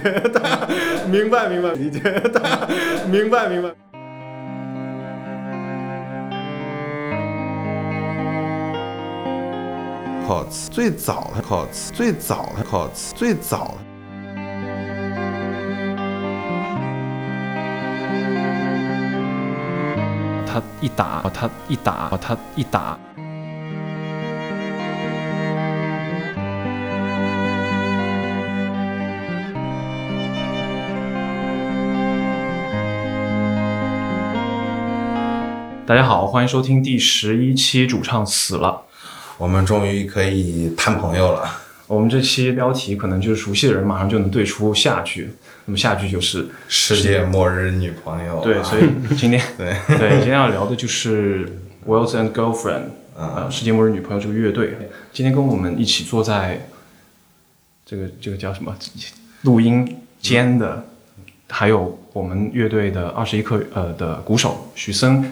[0.00, 0.68] 的，
[1.10, 2.68] 明白明白，理解的，
[3.10, 3.70] 明白明白，理解的，明白明白。
[10.26, 13.84] Cots 最早的 Cots 最早的 Cots 最早的。
[20.46, 22.98] 他一打，他一打，他一打。
[35.86, 38.84] 大家好，欢迎收听第十一期，主唱死了。
[39.36, 41.60] 我们终于可以谈朋友了。
[41.86, 45.28] 我们这期标题可能就是熟悉的人马上就能对出下句，
[45.66, 48.40] 那么下句就是世界末日女朋友。
[48.42, 51.46] 对，所以今天 对 对今天要聊的就是
[51.86, 54.78] Wells and Girlfriend，呃，世界末日女朋友这个乐队。
[55.12, 56.66] 今天跟我们一起坐在
[57.84, 58.74] 这个这个叫什么
[59.42, 60.82] 录音间的，
[61.50, 65.22] 还有我们乐队的二十一克呃的鼓手许森。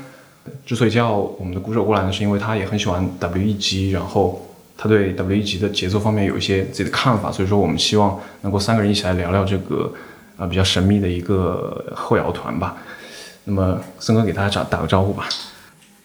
[0.67, 4.45] 之所以叫我们的鼓手过来呢，是因为他也很喜欢 W E G，，然后
[4.77, 9.93] 他对 W E G 的节奏方面有一些自己的看法，所以说我们希望能够三个人一起来聊聊这个
[10.37, 12.77] 呃比较神秘的一个后摇团吧。
[13.45, 15.29] 那么森哥给大家打打个招呼吧。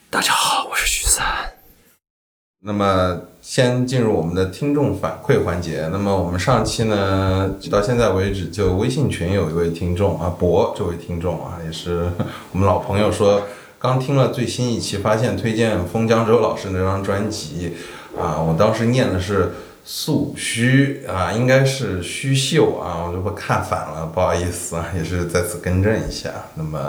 [0.10, 1.26] 大家好，我是许三。
[2.64, 5.88] 那么先进入我们的听众反馈环节。
[5.92, 12.12] 那么我们上期呢，直到现在为止，就微信群有一位听众啊，博这位听众啊，也是
[12.52, 13.42] 我们老朋友说。
[13.80, 17.76] 刚听了最新一期，发现推荐封江州老师那张专辑，
[18.20, 19.52] 啊，我当时念的是
[19.86, 26.32] 素虚啊，应该是虚秀啊，我这不看反了，不好意思啊，也是再次更正一下。
[26.56, 26.80] 那么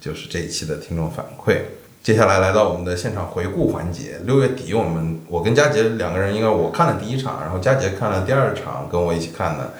[0.00, 1.58] 就是这一期的听众反馈，
[2.02, 4.18] 接下来来到我们的现场回顾环节。
[4.24, 9.74] 六月底我们我跟佳杰两个人，应该我看了第一场，然后佳杰看了第二场，跟我一起看的，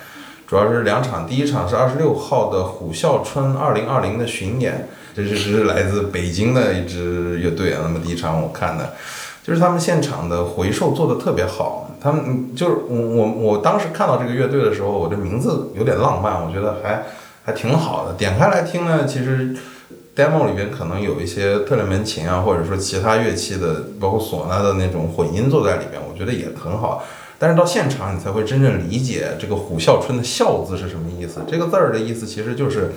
[0.47, 4.87] 主要是两场，第一场是二十六号的虎啸春二零二零的巡演。
[5.29, 7.81] 这是来自北京的一支乐队啊。
[7.83, 8.95] 那么第一场我看的，
[9.43, 11.87] 就是他们现场的回授做的特别好。
[12.03, 17.03] 他们就是我我我当时看到这个乐队的时候，我的名字有点浪漫，我觉得还
[17.45, 18.15] 还挺好的。
[18.15, 19.55] 点开来听呢，其实
[20.17, 27.05] demo 里边可能有一些特列门琴啊，或者说其他乐器的，包括唢呐的那种混音做在里边，我觉得也很好。
[27.39, 31.43] 但是到现场你才会真正理解这个虎啸春的啸字是什么意思。
[31.47, 32.93] 这个字儿的意思其实就是。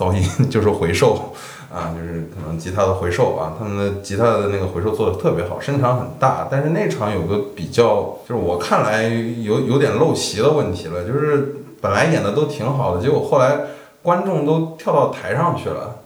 [0.00, 1.34] 噪音就是回收
[1.70, 6.48] 啊，就是可能吉他的回收啊，他们的吉他的那个回收做的特别好，声场很大。
[6.50, 13.58] 但是那场有个比较，就是我看来有有点陋习的问题了，就是本来演的都挺好的，结果后来
[14.02, 15.96] 观众都跳到台上去了，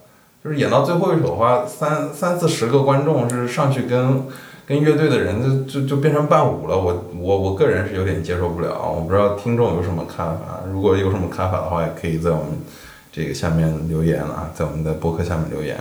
[0.45, 4.25] 就是演到最后一首的话，三三四十个观众是上去跟
[4.67, 6.77] 跟乐队的人就就就变成伴舞了。
[6.77, 12.49] 我我我个人是有点接受不了，我不知道听众有什么看法，如果有什么看法的话，也可以在我们。
[13.15, 15.77] 这个下面留言了啊，在我们的博客下面留言。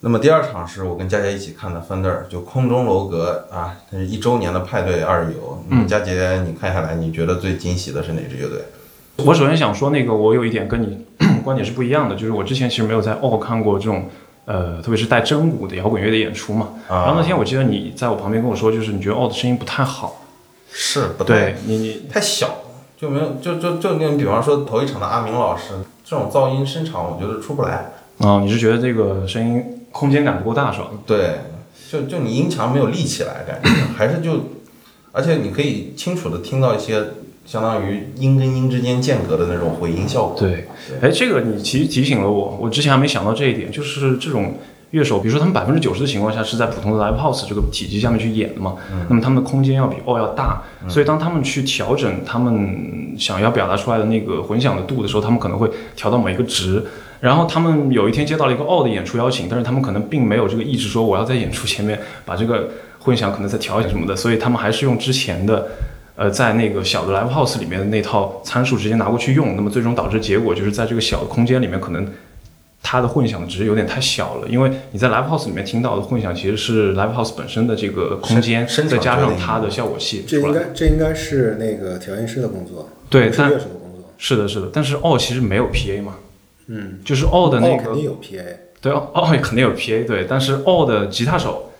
[0.00, 5.62] 那么第二场是我跟佳杰一起看的 Fender，就空中楼阁啊，它是一周年的派对二游。
[5.68, 8.64] 嗯，佳杰，你看下来，你觉得最惊喜的是哪支乐队？
[9.26, 11.04] 我首先想说，那个我有一点跟你
[11.44, 14.08] 观点是不一样的，就是我之前其实没有在澳看过这种
[14.46, 16.70] 呃，特别是带真鼓的摇滚乐的演出嘛。
[16.88, 20.22] 然后那天我记得你在我旁边跟我说，就是你觉得哦的声音不太好，
[20.72, 22.62] 是不对，你你太小，
[22.96, 25.74] 就没有就就就你比方说头一场的阿明老师。
[26.12, 27.92] 这种噪音声场，我觉得出不来。
[28.18, 30.88] 哦，你是觉得这个声音空间感不够大是吧？
[31.06, 31.36] 对，
[31.90, 34.32] 就就你音墙没有立起来，感觉还是就，
[35.12, 37.02] 而且你可以清楚的听到一些
[37.46, 40.36] 相当于音跟音之间间隔的那种回音效果。
[40.38, 40.66] 对，
[41.00, 44.56] 哎，这个你提提醒了我，我之前还没想到这一点，就是这种。
[44.92, 48.76] 乐手，比如说他们百分之九十的情况下是在普通的 live house 这个体积下面去演的嘛，
[49.08, 56.84] 那么他们的空间要比 all 要大，所以当他们去调整他们想要表达出来的那个混响的度的时候，他们可能会调到某一个值。
[57.20, 62.68] 然后他们有一天接到了一个 all 的演出邀请，但是他们可能并没有这个意志说我要在演出前面把这个
[62.98, 65.68] 混响可能再调一下什么的，所以他们还是用之前的，
[66.16, 72.06] 呃，在那个小的 live house 里面的那套参数直接拿过去用，那么最终导致结果就是在这个小的空间里面可能。
[72.82, 80.24] 它的混响值有点太小了，因为你在 live house 里面听到的混响其实是 live house 本身的这个空间，再加上它的效果器。
[80.26, 84.10] 这应该这应该是那个调音师的工作，对，是乐手的工作。
[84.18, 86.16] 是的，是的，但是 all 其实没有 PA 嘛，
[86.66, 88.44] 嗯，就是 all 的那个肯定有 PA，
[88.80, 91.70] 对，all 肯定有 PA，对，但是 all 的吉他手，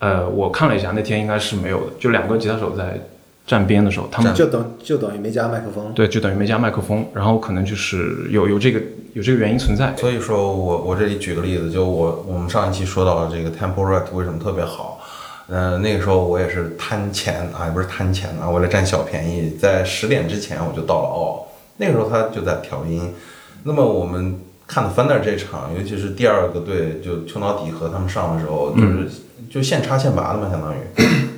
[0.00, 3.00] 呃，我看了一下，那天应该是没有的，就两个吉他手在。
[3.48, 8.78] 站边的时候，他们就等就等于没加麦克风，对，就等于没加麦克风，然后可能就是有有这个
[9.14, 9.96] 有这个原因存在。
[9.96, 15.00] 所以说我我这里举个例子，就我我们上一期说到了这个 Tempo Rat 为什么特别好，
[15.48, 21.48] 呃，那个时候我也是贪钱啊，也不是贪钱啊，为了占小便宜，在十点之前我就到了哦。
[21.78, 23.14] 那个时候他就在调音。
[23.62, 29.08] 那么我们看的 Fender 这场，尤其是第二个队，就丘脑底和他们上的时候，就是
[29.50, 30.76] 就现插现拔的嘛，相当于。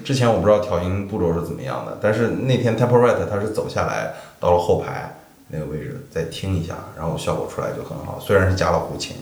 [0.05, 5.17] 之前我不知道调音步骤是怎么样的，但是那天 Tempo Right 他是走下来到了后排
[5.49, 8.19] 那个位置再听一下，然后效果出来就很好。
[8.20, 9.17] 虽然是加了胡琴，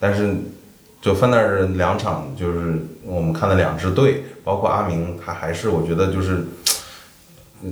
[0.00, 0.34] 但是
[1.00, 2.74] 就分那是两场就是
[3.04, 6.44] 我们看了两支队，包括阿明，他还是我觉得就是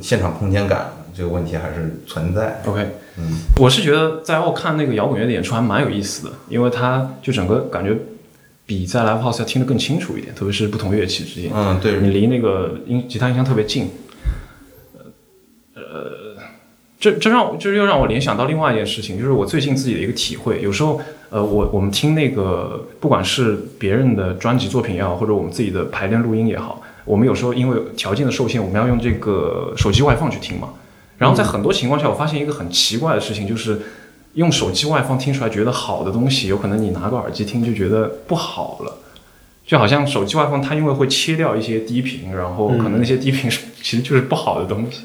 [0.03, 2.61] 现场空间感这个问题还是存在。
[2.67, 7.97] OK，嗯，我是觉得在澳看那个摇滚乐的演出还蛮有意思的，因为他就整个感觉
[8.67, 13.91] 比在 live house 要听得更清楚一点，特别是不同乐器之间，嗯，对，你离那个音吉他音箱特别近。
[15.75, 16.37] 呃，
[16.99, 20.63] 这这让我这又让我联想到另外一件事情，就是我最近自己的一个体会。
[20.63, 30.71] 有时候，呃，我我们听那个不管是别人的专辑作品也好，或者我们自己的排练录音也好，我们有时候因为条件的受限，我们要用这个手机外放去听嘛。
[31.19, 33.81] 然后在很多情况下，我发现一个很奇怪的事情，就是
[34.35, 38.99] 用手机外放听出来觉得好的东西，有可能你拿个耳机听就觉得不好了。
[39.67, 45.05] 就好像手机外放，它因为会切掉一些低频，然后可能那些低频是、其实就是不好的东西。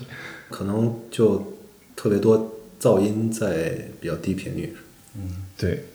[0.50, 1.56] 可能就
[1.96, 4.76] 特别多噪音在比较低频率。
[5.16, 5.86] 嗯对，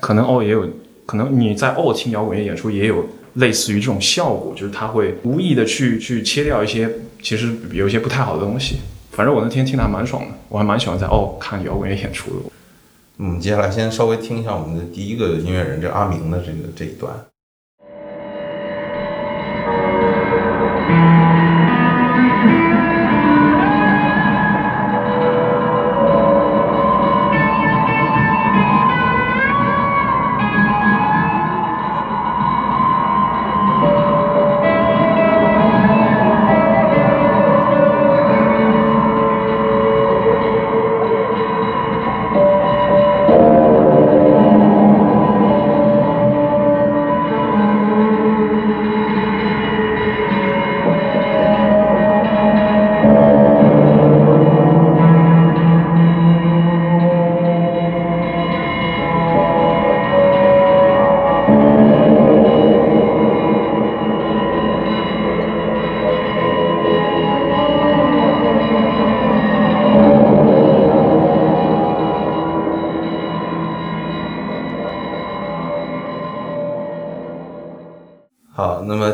[0.00, 0.68] 可能哦也有，
[1.06, 6.90] 可能你在哦听摇滚乐演出也有类似于这种效果，就是它会无意的去去切掉一些
[7.22, 8.80] 其实有一些不太好的东西。
[9.12, 12.49] 反正我那天听的还蛮爽的，我还蛮喜欢在哦看摇滚乐演出的。
[13.22, 17.14] 我们，接下来先稍微听一下我们的第一个音乐人，这阿明的这个这一段。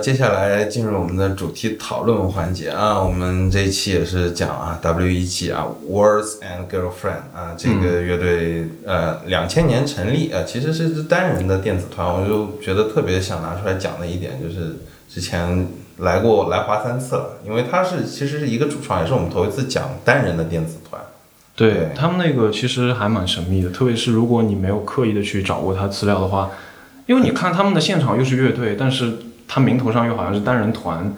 [0.06, 14.76] 接下来进入我们的主题讨论环节啊，我们这一期也是讲啊，W.E.G 啊，Words and Girlfriend 啊，这个乐队呃两千年成立啊，其实是支单人的电子团，我就觉得特别想拿出来讲的一点就是
[15.12, 15.66] 之前
[15.96, 21.02] 来过来华三次了，因为他是其实是一个主创，也是我们头一次讲单人的电子团。
[21.56, 26.52] 对对他们那个其实还蛮神秘的，特别是如果你没有刻意的去找过他资料的话，
[27.06, 29.12] 因为你看他们的现场又是乐队，但是
[29.48, 31.12] 他名头上又好像是单人团，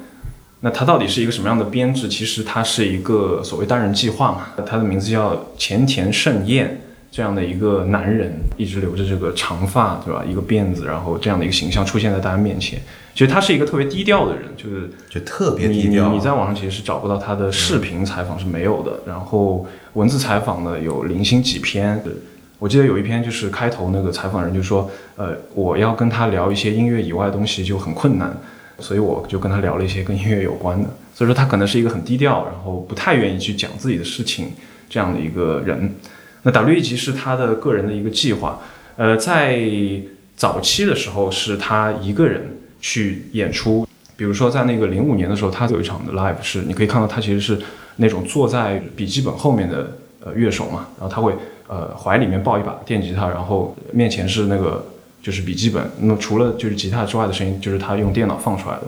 [0.61, 2.09] 那他到底是一个什么样的编制？
[2.09, 6.81] 其实他是一个所谓单人计划嘛，他的名字叫前田胜彦，
[7.11, 10.25] 这样的一个男人，一直留着这个长发，对吧？
[10.29, 12.79] 一个辫子，然后这样的一个形象出现在大家面前。
[13.15, 16.09] 其实他是一个特别低调的人，就是就特别低调。
[16.09, 22.03] 你你在网上其实是找不到他的视频采访是没有的，然后文字采访呢有零星几篇。
[22.59, 28.37] 我记得有一篇就是开头那个采访人就说，呃，我要跟他聊一些音乐以外的东西就很困难，
[28.81, 30.89] 所以我就跟他聊了一些跟音乐有关的。
[31.15, 34.53] 所以说他可能是一个很低调，然后不太愿意去讲自己的事情
[34.89, 35.95] 这样的一个人。
[36.43, 38.61] 那 W.E.G 是他的个人的一个计划，
[38.97, 39.61] 呃，在
[40.37, 43.87] 早期的时候是他一个人去演出，
[44.17, 47.59] 比如说在那个零五年的时候，他有一场的 live 是你可以看到他其实是
[47.97, 51.35] 那种坐在笔记本后面的呃乐手嘛，然后他会
[51.69, 54.85] 呃怀里面抱一把电吉他，然后面前是那个
[55.23, 58.83] 就是笔记本，那么除了就是吉他之外的声音，就是他用电脑放出来的。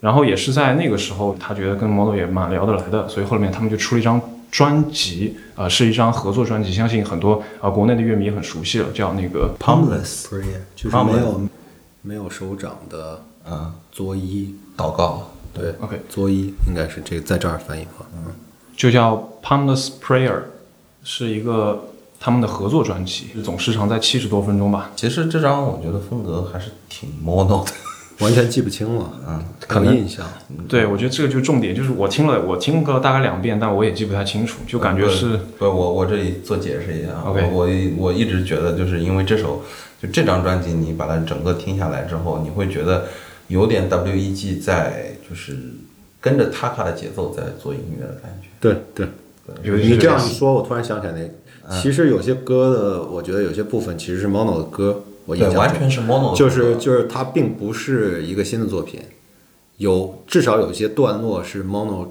[0.00, 4.18] 然后也是在那个时候，他觉得跟 model 也蛮聊得来的，所以后面他们就出了一张
[4.50, 11.40] 专辑，呃，是一张合作专辑，相信很多呃国内的乐迷也很熟悉了，叫那个 Palmless prayer 就是没有
[12.00, 18.32] 没有手掌的嗯作揖，祷告，对 OK 作揖应该是这个在这儿翻译嗯，
[18.74, 20.40] 就叫 Palmless Prayer，
[21.04, 21.84] 是一个
[22.20, 24.92] 他们的合作专辑，总时长在七十多分钟吧。
[24.94, 27.72] 其实这张我觉得风格还是挺 mono 的。
[28.20, 30.26] 完全记不清了，嗯，可能印象，
[30.68, 39.62] 对，我觉得这个就是重点，就是我听了我听过大概两遍，但我也记不太清楚，就感觉是不，我我这里做解释一下啊 OK 我我我一直觉得就是因为这首
[40.02, 43.06] 就这张专辑，你把它整个听下来之后，你会觉得
[43.48, 45.56] 有点 W.E.G 在就是
[46.20, 48.48] 跟着 Taka 的节奏在做音乐的感觉。
[48.60, 49.08] 对对，
[49.62, 51.20] 有你这样一说，我突然想起来那，
[51.80, 55.60] 其实有些歌的，我觉得有些部分其实是 Mono 的歌，我印，象中。
[55.60, 59.00] 完全是 mono，的就是就是它并不是一个新的作品，
[59.76, 62.08] 有至少有一些段落是 Mono，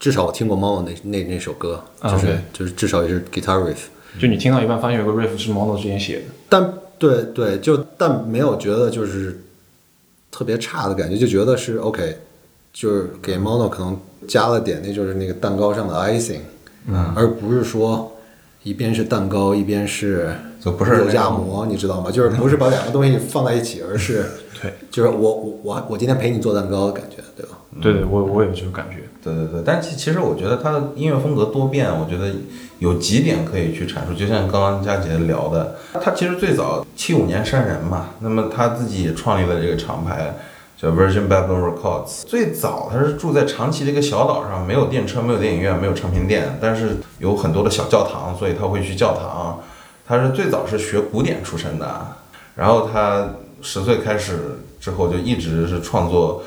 [0.00, 3.86] 至少我听过 Mono 那那那首歌，啊就是、就是至少也是 guitar riff，
[4.18, 9.40] 就你听到一半发现有个 riff 是 Mono 之前写的，但对对，就但没有觉得就是
[10.30, 12.16] 特别差的感觉，就觉得是 OK，
[12.72, 16.40] 就是给 Mono 可能加了点那就是那个蛋糕上的 icing，
[16.88, 18.16] 嗯，而不是说
[18.62, 20.30] 一边是蛋糕一边是
[20.60, 22.10] 就不是肉夹馍，你知道吗？
[22.10, 24.24] 就是不是把两个东西放在一起，而是
[24.60, 27.58] 对就是我我我我今天陪你做蛋糕的感觉，对吧？
[27.80, 28.96] 对对，我我有这种感觉。
[29.22, 32.32] 对对对，但其其实我觉得他的音乐风格多变，我觉得
[32.78, 34.14] 有几点可以去阐述。
[34.16, 40.34] 就像刚刚佳杰聊的，他其实最早七五年山人嘛，那么他自己也创立了这个厂牌
[40.80, 42.22] 叫 Virgin Babylon Records。
[42.24, 49.58] 最早他是住在长崎这个小岛上，没有电车，没有电影院，没有唱片店，但是有很多的小教堂，所以他会去教堂。
[50.06, 52.06] 他是最早是学古典出身的，
[52.54, 53.28] 然后他
[53.60, 56.42] 十岁开始之后就一直是创作。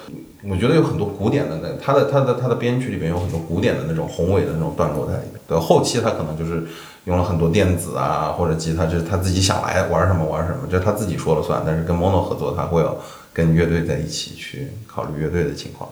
[0.50, 5.40] 我觉得有很多古典的那他的他的他的编曲里面有很多古典的那种宏伟的那种段落在里面。
[5.48, 6.64] 对，后期他可能就是
[7.04, 11.62] 用了很多电子啊或者吉他，就是他自己想来玩什么玩什么，这他自己说了算。
[11.64, 12.98] 但是跟 Mono 合作，他会有
[13.34, 15.90] 跟乐队在一起去考虑乐队的情况。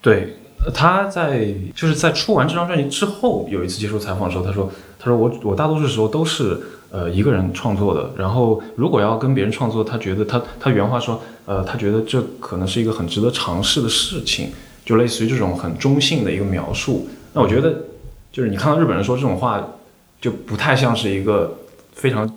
[0.00, 0.36] 对，
[0.74, 14.50] 他在就是在出完这张专辑之后，有一次接受采访的时候，他说：“他说我我大多数时候都是呃一个人创作的，然后如果要跟别人创作，他觉得他他原话说，呃，他觉得这可能是一个很值得尝试的事情，
[14.84, 17.08] 就类似于这种很中性的一个描述。
[17.32, 17.84] 那我觉得
[18.32, 19.64] 就是你看到日本人说这种话，
[20.20, 21.58] 就不太像是一个
[21.92, 22.28] 非常。”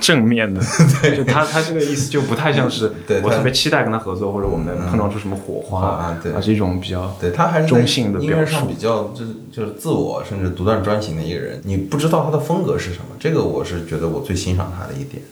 [0.00, 0.60] 正面的，
[1.14, 6.32] 就他他这个意思就不太像是 对我特别期待跟他合作，或者我们能碰撞出什么火花，啊对。
[6.32, 8.52] 而是一种比较对他还是中性的音乐表述。
[8.52, 11.60] 上比较就是就是自我甚至独断专行的一个人。
[11.64, 15.22] 你不知道他的风格是什么，这个我是觉得我最欣赏他的一点，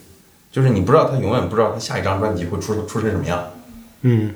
[0.53, 3.45] 就是你不知道他永远不知道他下一张专辑会出出成什么样。
[4.03, 4.33] 嗯，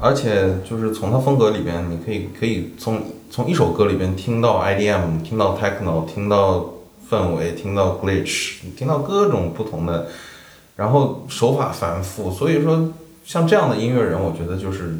[0.00, 6.73] 而且就是从他风格里边，你可以可以从从一首歌里边听到 IDM，听到 techno，听到
[7.14, 10.08] 氛围，听到 glitch，听到各种不同的，
[10.76, 12.92] 然后手法繁复，所以说
[13.24, 14.96] 像这样的音乐人，我觉得就是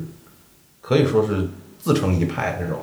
[0.81, 1.49] 可以说是
[1.83, 2.79] 自成一派这种，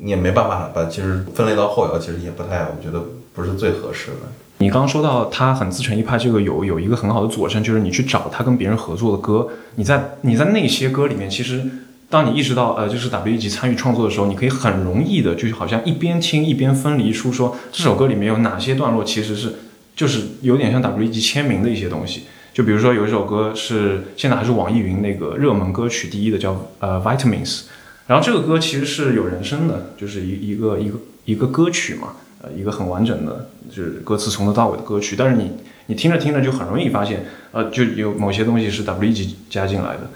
[0.00, 4.28] 你也没办法把其实分类到后摇，其实也不太，我觉得不是最合适的。
[4.60, 11.64] 你刚刚说到他很自成一派，这个有有一个很好的佐证，就是你去找他跟别人合作的歌，你在你在那些歌里面，其实
[12.10, 19.56] 当你意识到呃，就是 W 级参与创作的时候，你可以很容易的，就是好像一边听一边分离出说这首歌里面有哪些段落其实是
[19.94, 22.22] 就是有点像 W 级签名的一些东西。
[22.54, 27.64] 就比如说有一首歌是现在还是网易云那个热门歌曲第一的，叫呃 Vitamins，
[28.06, 35.14] 然后这个歌其实是有人声的，就是一一个一个一个歌曲嘛，呃，一个很完整的，就是歌词从头到尾的歌曲。
[35.14, 35.52] 但是你
[35.86, 40.10] 你听着听着就很容易发现，呃，就有某些东西是 W 级加进来的。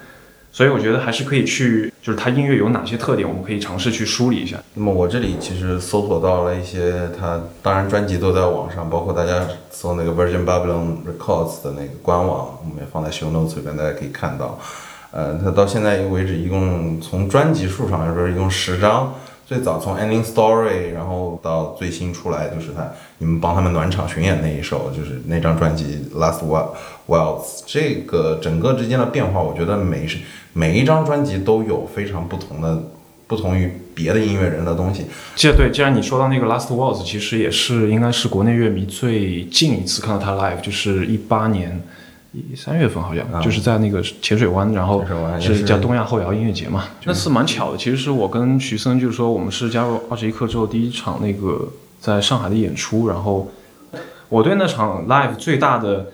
[0.52, 4.59] 所以我觉得还是可以去，就是它音乐有哪些特点，我们可以尝试去梳理一下。
[4.75, 14.59] 那么我这里其实搜索到了一些他，当然专辑都在网上，包括大家搜那个 Virgin Babylon Records 的那个官网，我们也放在 show notes 里边，大家可以看到。
[15.11, 19.14] 呃，他到现在为止一共从专辑数上来说，一共十张。
[19.44, 26.68] 最早从 Ending Story，然后到最新出来就是他你们帮他们暖场巡演那一首，就是那张专辑 Last One
[27.09, 27.62] Waltz。
[27.66, 30.18] 这个整个之间的变化，我觉得每是
[30.52, 32.82] 每一张专辑都有非常不同的。
[33.28, 41.80] 不同于别的音乐人的东西，这对，既然你说到那个 Last Waltz，其实也是应该是国内乐迷最近一次看到他 live，就是一八年
[42.35, 45.02] 一三月份好像，就是在那个浅水湾，然后
[45.40, 46.85] 是叫东亚后摇音乐节嘛。
[47.04, 51.66] 那次蛮巧的，其实是我跟徐森，就是说我们是加入二十一课之后第一场那个
[52.00, 53.50] 在上海的演出，然后
[54.28, 56.09] 我对那场 live 最大的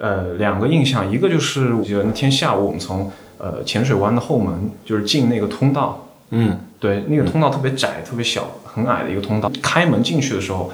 [0.00, 6.08] 呃两个印象，一个就是我记得那天下午我们从呃浅水湾的后门就是进那个通道。
[6.30, 9.50] 嗯，对，那个通道特别窄、特别小、很矮的一个通道。
[9.60, 10.72] 开门进去的时候，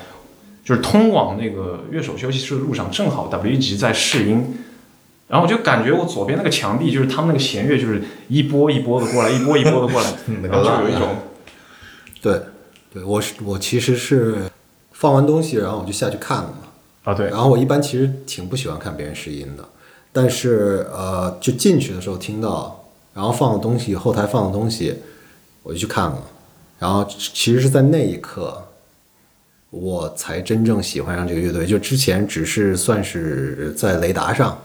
[0.63, 4.59] 就是通往那个乐手休息室的路上，正好 W 级在试音，
[5.29, 11.17] 然后我就感觉我左边那个墙壁就是他们那个弦乐，就是一波一波的过来，一波一波的过来， 那然后就有一种
[12.21, 12.43] 对，
[12.93, 14.51] 对我是我其实是
[14.93, 16.66] 放完东西，然后我就下去看了嘛。
[17.07, 19.65] 啊，对，然后我一般其实挺不喜欢看别人试音的，
[20.13, 22.85] 但是呃，就进去的时候听到，
[23.15, 24.93] 然后放的东西，后台放的东西，
[25.63, 26.19] 我就去看了。
[26.81, 28.61] 然后其实是在那一刻，
[29.71, 31.65] 我才真正喜欢上这个乐队。
[31.65, 34.59] 就之前只是算是在雷达上，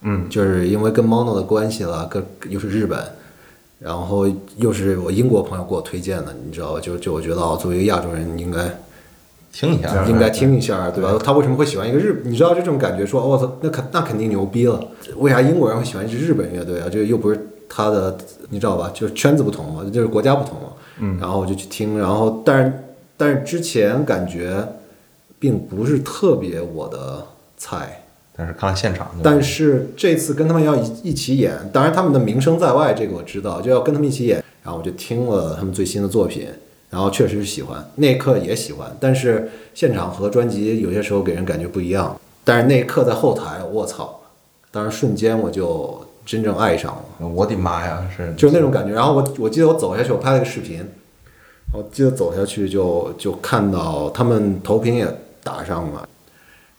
[0.00, 3.00] 嗯，就是因为跟 Mono 的关系了，跟又是日本，
[3.78, 4.26] 然后
[4.56, 6.80] 又是我英国朋友给我推荐的，你知道吧？
[6.80, 8.76] 就就我觉得哦，作为一个亚洲人，应该
[9.56, 11.18] 听一下，应该听一下，对吧？
[11.24, 12.20] 他为什么会喜欢一个日？
[12.26, 14.78] 你知道这种感觉，说我操，那肯那肯定牛逼了。
[15.16, 16.88] 为啥英国人会喜欢一支日本乐队啊？
[16.92, 18.14] 这又不是他的，
[18.50, 18.90] 你知道吧？
[18.92, 20.68] 就是圈子不同嘛，就是国家不同嘛。
[20.98, 21.16] 嗯。
[21.18, 22.72] 然后我就去听，然后但是
[23.16, 24.62] 但是之前感觉
[25.38, 28.02] 并不是特别我的菜。
[28.36, 34.44] 但是看了现场，但是这次跟他们要一一起演，当然他们的名声在外，这个我知道，就要跟他们一起演。
[34.62, 36.46] 然后我就听了他们最新的作品，
[36.96, 38.90] 然后确实是喜欢，那一刻也喜欢。
[38.98, 42.18] 但是现场和专辑有些时候给人感觉不一样。
[42.42, 44.18] 但是那一刻在后台，我操！
[44.70, 47.28] 当时瞬间我就真正爱上了。
[47.28, 48.94] 我的妈呀，是就那种感觉。
[48.94, 50.82] 然后我我记得我走下去，我拍了个视频，
[51.74, 55.06] 我记得走下去就就看到他们投屏也
[55.44, 56.08] 打上了。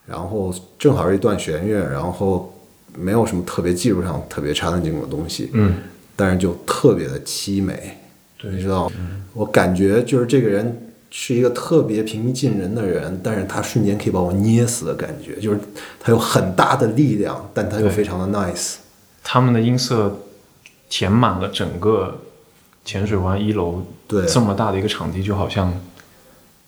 [0.04, 2.52] 然后正好是一段弦乐，然后
[2.96, 5.74] 没有什么特别技术上特别 challenging 的东西，嗯，
[6.16, 8.07] 但是就特别的凄美，对
[8.42, 8.90] 你知道，
[9.32, 15.60] 我感觉就是这个人是一个特别平易近人的人，但是他瞬间可以把我捏死的感觉，就是
[15.98, 18.76] 他有很大的力量，但他又非常的 nice。
[19.22, 20.20] 他们的音色
[20.88, 22.20] 填满了整个
[22.84, 25.72] 浅水湾一楼，对这么大的一个场地，就好像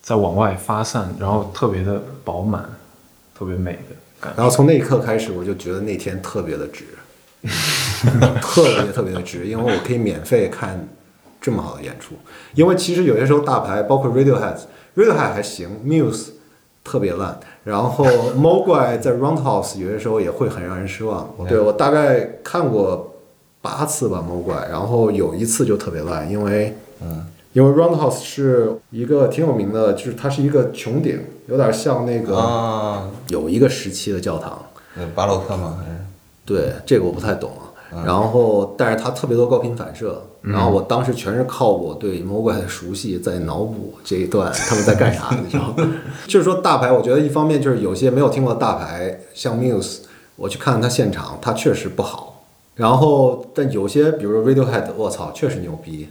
[0.02, 2.68] 在往外发散，然后特别的饱满。
[3.32, 6.84] 特别美的感觉，然后从那一刻开始，我就觉得那天特别的值，
[8.42, 10.86] 特别特别的值，因为我可以免费看
[11.40, 12.14] 这么好的演出。
[12.54, 16.28] 因为其实有些时候大牌，包括 Radiohead，Radiohead 还行，Muse
[16.84, 18.04] 特别烂，然后
[18.36, 21.28] Mogwai 在 Roundhouse 有些时候也会很让人失望。
[21.48, 23.14] 对我大概看过
[23.60, 27.26] 八次吧，Mogwai，然后有一次就特别烂，因为嗯。
[27.52, 34.56] 因为 Roundhouse 是一个挺有名的，就是它是一个穹顶，有点像那个啊，有一个时期的教堂。
[35.16, 35.76] 巴洛克吗？
[35.84, 35.98] 还是
[36.46, 37.69] 对这个我不太懂啊。
[38.04, 40.22] 然后，但是它特别多高频反射。
[40.42, 45.92] 然后我当时全是靠我对魔怪的熟悉在脑补这一段他们在干啥，你知道吗？
[46.26, 49.98] 就是说大牌，我觉得一方面就是有些没有听过的大牌，像 Muse，
[50.36, 52.44] 我去看他现场，他确实不好。
[52.74, 56.08] 然后，但有些比如 Radiohead，我操，确实牛逼。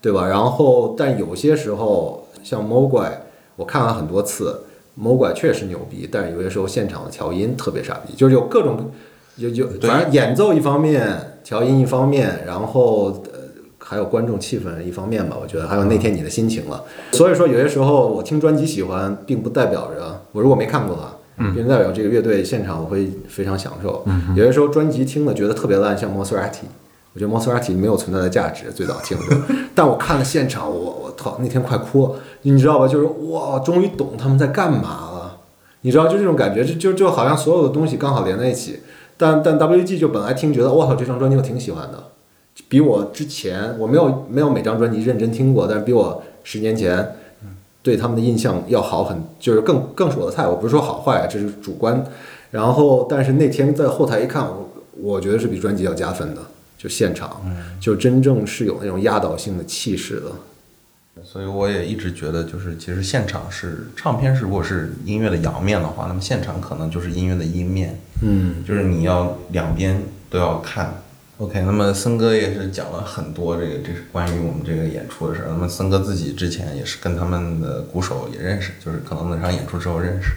[0.00, 0.24] 对吧？
[0.28, 3.10] 然后，但有些时候像 Mogwai，
[3.56, 4.62] 我看了很多次
[4.96, 8.92] ，Mogwai 确实牛逼，但是有些时候现场的调音特别傻逼，就是有各种，
[9.38, 13.38] 有有反正演奏一方面，调音一方面，然后呃
[13.78, 16.84] 还有观众气氛一方面吧，我觉得还有那天你的心情了。
[17.12, 24.04] 所以说有些时候我听专辑喜欢，并不代表着我如果没看过它，并不代表这个乐队现场我会非常享受。
[24.34, 26.66] 有些时候专辑听了觉得特别烂，像 Mosrati。
[27.14, 29.36] 我觉得 Mosrati 没有存在的价值，最早听的，
[29.74, 32.86] 但我看了现场，我我操，那天快哭了，你知道吧？
[32.86, 35.38] 就是哇，终于懂他们在干嘛了，
[35.80, 38.80] 你知道就这种感觉，就就就好像所有的东西刚好连在一起。
[39.18, 42.02] 但但 WG 就本来听觉得，我操，这张专辑我挺喜欢的，
[42.68, 47.16] 比我之前我没有没有每张专辑认真听过，但是比我十年前
[47.82, 50.48] 对他们的印象要好很，就是更更是我的菜。
[50.48, 52.02] 我不是说好坏，这是主观。
[52.50, 56.40] 然后但是那天在后台一看，我我觉得是比专辑要加分的。
[56.78, 57.40] 就现场，
[57.80, 60.26] 就真正是有那种压倒性的气势的。
[61.24, 67.98] 所以我也一直觉得，就是其实现场是唱片，如果是音乐的阳面的话，那么现场可能就是音乐的阴面。
[68.22, 71.02] 嗯，就是你要两边都要看。
[71.38, 75.48] OK，那么森哥也是讲了很多这个，这是关于我们这个演出的事儿。
[75.50, 80.32] 那么森哥自己之前也是跟他们的鼓手也认识，就是可能那场演出之后认识。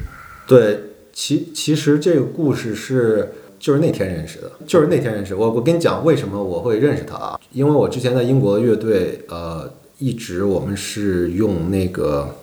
[0.45, 0.79] 对，
[1.11, 3.33] 其其实这个故事是。
[3.61, 5.51] 就是那天认识的，就是那天认识我。
[5.51, 7.39] 我跟你讲为什么我会认识他啊？
[7.51, 12.37] 因为我之前在英国乐队，呃，一直我们是用那个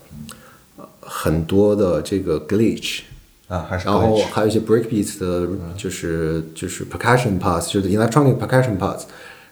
[1.00, 3.00] 很多的这个 glitch
[3.48, 9.02] 啊，还是然后还有一些 breakbeat 的，就是就是 percussion parts，就是 electronic percussion parts。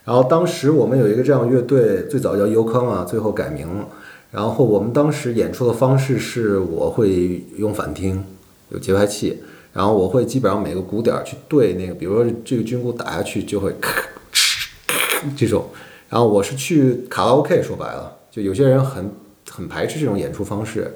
[0.04, 3.88] 然后当时我们有一个这样乐队，最早叫 o k o 最后改名了。
[4.30, 8.22] 然后我们当时演出的方式是，我会用反听，
[8.68, 9.38] 有节拍器。
[9.72, 14.00] 然后我会基本上每个鼓点去对那个，比如说这个军鼓打下去就会咔
[14.32, 15.66] 哧咔这种。
[16.08, 19.10] 然后我是去卡拉 OK，说白了，就有些人很
[19.50, 20.94] 很排斥这种演出方式，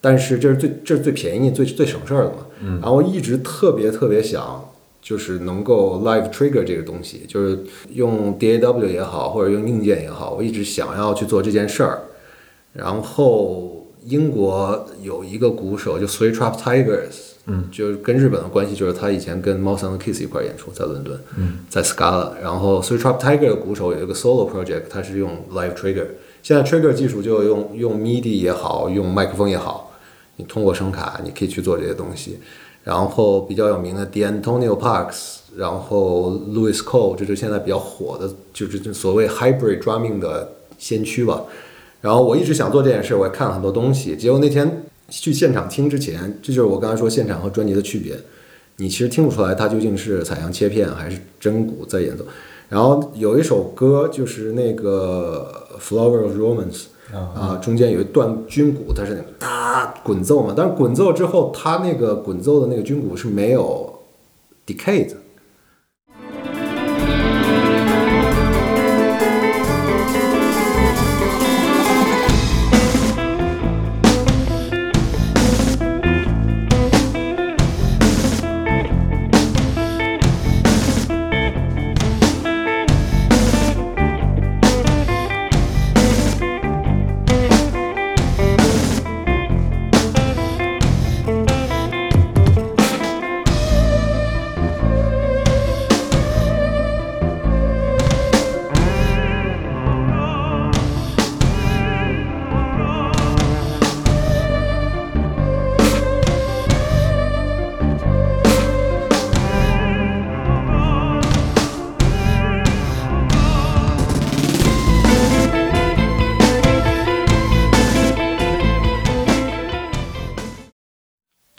[0.00, 2.46] 但是这是最这是最便宜、最最省事儿的嘛。
[2.80, 4.68] 然后我一直特别特别想，
[5.00, 7.60] 就是能够 live trigger 这个东西，就是
[7.92, 12.02] 用 DAW 也好，或者用硬件也好，我一直想要去做这件事儿。
[12.72, 17.27] 然后英国有一个鼓手，就 Three Trap Tigers。
[17.48, 26.06] 嗯，就是跟日本的关系，就是他以前跟 Mouse and Kiss 一块演出，在伦敦，嗯，在 Scala，然后 Three Trap Tiger 的鼓手有一个 solo project，他是用 Live Trigger，
[26.42, 29.92] 现在 Trigger 技术就用用 MIDI 也好，用麦克风也好，
[30.36, 32.38] 你通过声卡你可以去做这些东西。
[32.84, 41.42] 然后比较有名的 D'Antonio Parks，然后 Louis Cole，这是现在比较火的，就是这所谓 hybrid drumming 的先驱吧。
[42.00, 48.16] 然后我一直想做这件事，我也看了很多东西，结果那天去现场听之前，这就是我刚才说现场和专辑的区别，
[48.76, 52.24] 你其实听不出来它究竟是采样切片还是真鼓在演奏。
[52.68, 56.84] 然后有一首歌就是那个 Flower of Romance。
[57.10, 64.00] 啊，中间有一段军鼓，它是那种哒滚奏嘛，但是滚奏之后，它那个滚奏的那个军鼓是没有
[64.66, 65.16] decay 的。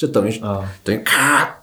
[0.09, 1.57] 等于是啊，等于咔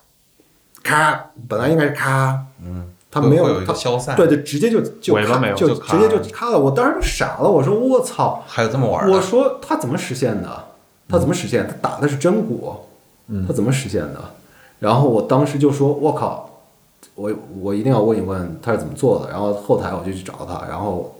[0.82, 6.58] 咔，本来应该是咔，嗯，它没有一它消散对对，直接就就尾巴没有咔就就直接就咔了。
[6.58, 9.12] 我当时傻了，我说我操，还有这么玩的？
[9.12, 10.64] 我说他怎么实现的？
[11.08, 11.66] 他怎么实现？
[11.68, 12.74] 他打的是真鼓，
[13.46, 14.20] 他怎么实现的？
[14.78, 16.62] 然后我当时就说，我靠，
[17.14, 19.30] 我我一定要问一问他是怎么做的。
[19.30, 21.16] 然后后台我就去找他，然后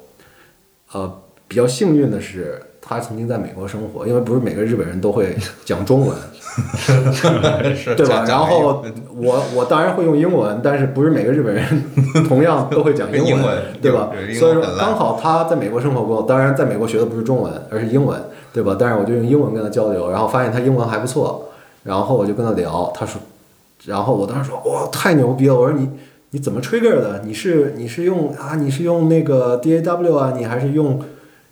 [0.92, 6.35] 呃，比较幸运的是，他曾经在美国生活，因为不是每个日本人都会讲中文，是
[7.96, 8.24] 对吧？
[8.26, 8.82] 然后
[9.14, 11.64] 我我当然会用英文，但是不是每个日本人
[12.26, 18.18] 同样都会讲英英文对吧所以说刚好他在美国生活过，当然在美国学的不是中文，而是英文，
[18.54, 18.74] 对吧？
[18.78, 21.50] 但是我就用英文跟他交流，然后发现他英文还不错，
[21.82, 23.20] 然后我就跟他聊，他说，
[23.84, 25.90] 然后我当时说哇太牛逼了，我说你
[26.30, 27.20] 你怎么 trigger 的？
[27.24, 31.00] 你是你是用啊你是用那个 DAW 啊，你还是用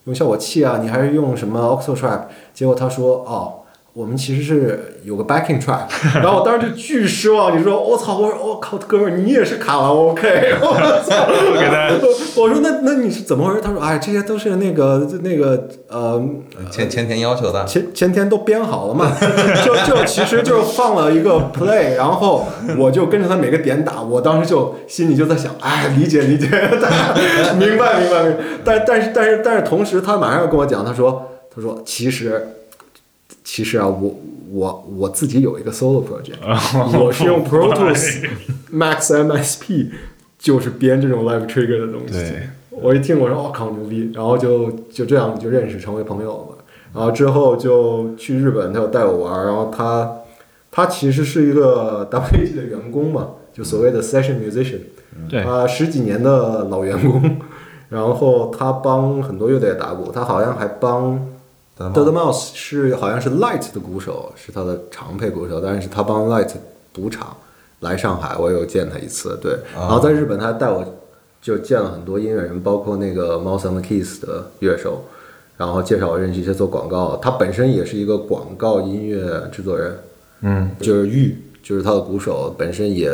[0.05, 2.21] 用效果器啊，你还是用什么 Octo Track？
[2.55, 3.61] 结果他说哦。
[3.95, 5.87] 我们其实是有个 backing track，
[6.19, 7.57] 然后我当时就巨失望。
[7.57, 11.29] 你说我操，我说我靠，哥们儿你也是卡拉 OK， 我操，
[12.43, 13.61] 我说那那你是怎么回事？
[13.61, 16.21] 他说哎，这些都是那个那个呃
[16.73, 19.17] 前前天要求的，前前天都编好了嘛，
[19.65, 28.37] 就就其实就是放了一个 play，然后我就跟着他每个点打，我当时就心里就在想，哎，理解理解，明白明白明白。
[28.65, 32.45] 但但是但是但是同时，他马上要跟我讲，他说他说其实
[33.45, 38.27] 其实啊，我我我自己有一个 solo project，我是用 Pro Tools
[38.73, 39.91] Max MSP，
[40.39, 42.15] 就是编这种 live trigger 的东西。
[42.15, 46.65] 对，我一听我说我、靠牛逼，然后就就这样就认识成为朋友了。
[46.95, 50.19] 然后之后就去日本，他有带我玩儿，然后他
[50.71, 54.79] 他其实是一个 WG 的员工嘛，就所谓的 session musician，
[55.29, 55.43] 对。
[55.43, 57.39] 他十几年的老员工，
[57.91, 61.21] 然后他帮很多乐队打鼓，他好像还帮
[61.77, 66.53] Dead Mouse 是好像是 Light 的鼓手，是他的常配鼓手，但是他帮 Light
[66.93, 67.37] 补场
[67.81, 70.85] 来上海，我有见他一次，对，然后在日本他还带我
[71.43, 75.03] 就见了很多音乐人，包括那个 Mouse and Keys 的乐手，
[75.57, 79.99] 然后介绍我认识一些做广告，他本身也是一个广告音乐制作人，
[80.43, 83.11] 嗯，就是玉，就是他的鼓手本身也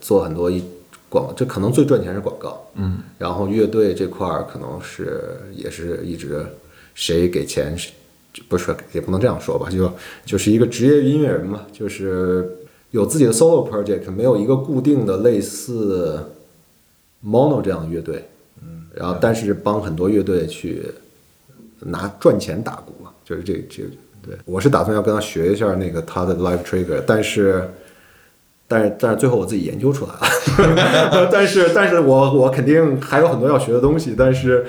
[0.00, 0.62] 做很多一
[1.08, 6.46] 广，这可能最赚钱是广告，嗯，然后乐队这块儿可能是也是一直
[6.94, 7.92] 谁给钱谁
[8.48, 9.92] 不是也不能这样说吧，就
[10.24, 12.48] 就是一个职业音乐人嘛，就是
[12.90, 16.18] 有自己的 solo project，没有一个固定的类似
[17.24, 18.28] mono 这样的乐队，
[18.62, 20.82] 嗯，然后但是帮很多乐队去
[21.80, 23.88] 拿赚钱打鼓嘛，就是这这个
[24.26, 27.68] 对，我是打算要跟他学一下那个他的 live trigger，但是。
[28.66, 34.64] 但是，但是最后我自己研究出来了， 但是，但是我我肯定还有很多要学的东西，但是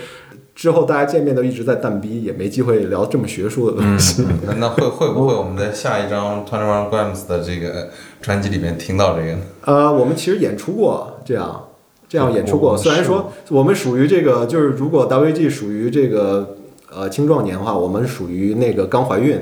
[0.56, 4.26] 之后大家见面都一直在淡逼，也没机会聊这么学术的东西。
[4.48, 7.90] 那那会会不会我们在下一张 Twenty One Grams 的这个
[8.22, 9.40] 专辑里面听到这个呢？
[9.66, 11.68] 呃，我们其实演出过这样，
[12.08, 12.78] 这样演出过。
[12.78, 16.56] 虽然说我们属于这个，就是如果 WG 属于这个
[16.90, 19.42] 呃青壮年的话，我们属于那个刚怀孕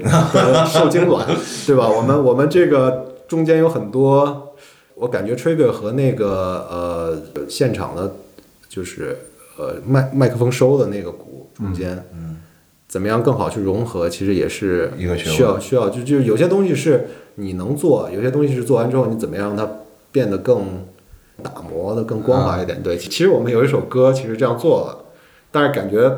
[0.66, 1.28] 受精卵，
[1.68, 1.88] 对吧？
[1.88, 4.56] 我们我们这个中间有很多，
[4.96, 8.16] 我感觉 Trigger 和那个呃现场的，
[8.68, 9.16] 就是
[9.58, 12.38] 呃麦麦克风收的那个鼓中间，嗯，
[12.88, 19.70] 怎么样更好去融合，其实也是一个需要需要，就就有些东西是你能做，有些东西是做完之后你怎么样让它
[20.12, 20.86] 变得更
[21.42, 22.82] 打磨的更光滑一点。
[22.82, 25.06] 对，其其实我们有一首歌其实这样做了，
[25.52, 26.12] 但是感觉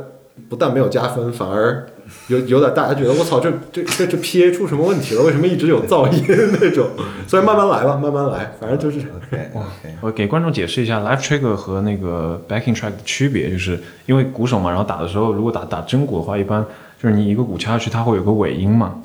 [0.50, 1.88] 不但没有加分，反而
[2.28, 5.24] 有有点大家觉得我操，这这这这 PA 出什么问题了？
[5.24, 6.24] 为什么一直有噪音
[6.60, 6.88] 那种？
[7.28, 16.64] 所以慢慢来吧，慢慢来，反正就是 OK OK，我给观众解释一下 live trigger 和那个 backing track 的区别，就是因为鼓手嘛，然后打的时候，如果打打真鼓的话，一般
[17.02, 18.96] 就是你一个鼓敲下去，它会有个尾音嘛，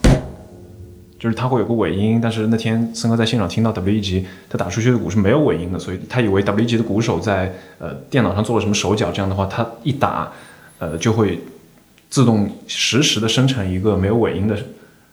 [1.18, 2.20] 就是它会有个尾音。
[2.22, 10.30] 但是那天森哥在现场听到 W 一级他打出去的鼓是没有尾音的，所以他以为 W 一级的鼓手在呃电脑上做了什么手脚，这样的话他一打
[10.78, 11.38] 呃就会
[12.10, 14.58] 自动实时的生成一个没有尾音的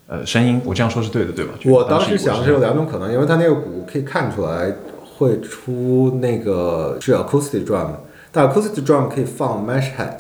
[0.08, 0.60] 呃声音。
[0.66, 1.54] 我这样说是对的，对吧？
[1.66, 4.76] 我当时时以为想是有两种可能，因为它那个鼓可以看出来
[5.18, 7.92] 会出那个是 acoustic drum，
[8.32, 10.18] 但 acoustic drum 可以放 mesh head，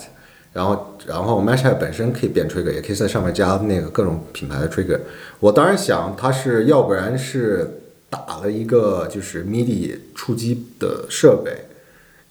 [0.53, 4.99] 然后然后 mesh head 本身可以变 trigger，也可以在上面加那个各种品牌的 trigger。
[5.39, 11.65] 我当时想它是要不然是打了一个就是 MIDI 触击的设备，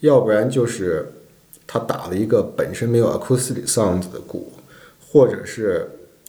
[0.01, 1.13] 要不然就是
[1.67, 4.53] 他打了一个本身没有 acoustic sounds 的鼓，
[5.11, 5.89] 或者是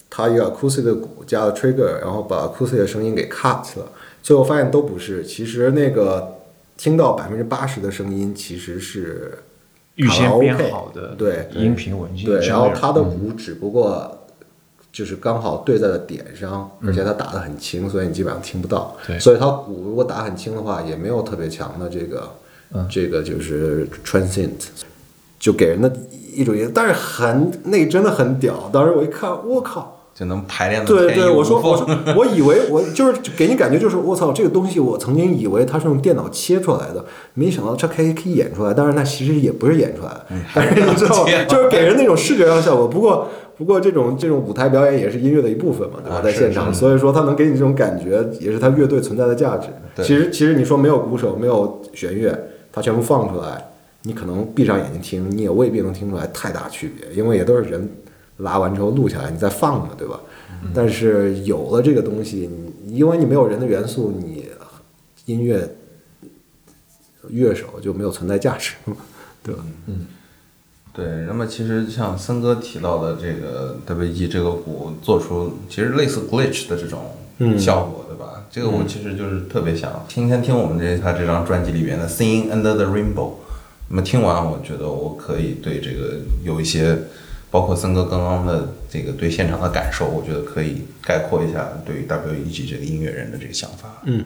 [0.10, 3.92] 他一个 acoustic 的鼓加了 trigger，然后把 acoustic 的声音给 cut 了，
[4.24, 5.24] 最后发现都不是。
[5.24, 6.36] 其实那个
[6.76, 9.38] 听到百分之八十的声音其实是
[9.96, 14.26] 预先编好的对音频文件，对，然后他的嗯鼓只不过
[14.92, 18.96] 就是刚好对在了点上，而且他打得很轻，所以你基本上听不到。
[19.02, 22.30] 嗯对所以他鼓如果打很轻的话，也没有特别强的这个、
[22.74, 24.68] 嗯这个就是 transient，
[25.40, 25.92] 就给人的
[26.34, 28.70] 一种，但是很那个真的很屌。
[28.72, 29.94] 当时我一看，我靠！
[30.18, 41.32] 就能排练的对对，我说我说， 我以为我就是给你感觉就是我操，这个东西我曾经以为它是用电脑切出来的，没想到它可以可以演出来，但是那其实也不是演出来的， 但是你知道吗？
[41.48, 42.88] 就是给人那种视觉上的效果。
[42.88, 43.28] 不过
[43.60, 46.20] 不过这种这种舞台表演也是音乐的一部分嘛，对吧？
[46.24, 49.68] 在现场，所以说它能给你这种感觉，也是它乐队存在的价值。
[50.02, 52.36] 其实其实你说没有鼓手，没有弦乐，
[52.74, 53.67] 它全部放出来，
[54.08, 57.90] 你可能闭上眼睛听，你也未必能听出来太大区别，因为也都是人
[58.38, 60.18] 拉完之后录下来，你再放嘛，对吧？
[60.74, 62.50] 但是有了这个东西，
[62.86, 64.46] 你因为你没有人的元素，你
[65.26, 65.76] 音乐
[67.28, 68.96] 乐手就没有存在价值嘛，
[69.44, 69.62] 对吧？
[69.88, 70.08] 嗯
[70.94, 78.46] 对，那么其实像森哥提到的这个 WG 这个鼓做出其实类似 glitch 的这种嗯效果，对吧？
[78.50, 83.32] 这个我其实就是特别想今天听我们这他这张专辑里边的 Singing Under the Rainbow。
[83.90, 86.98] 那么听完，我觉得我可以对这个有一些，
[87.50, 94.02] 包括森哥刚刚的这个对现场的感受，我觉得可以概括一下对于 WEG 这个音乐人的这个想法。
[94.06, 94.24] 嗯。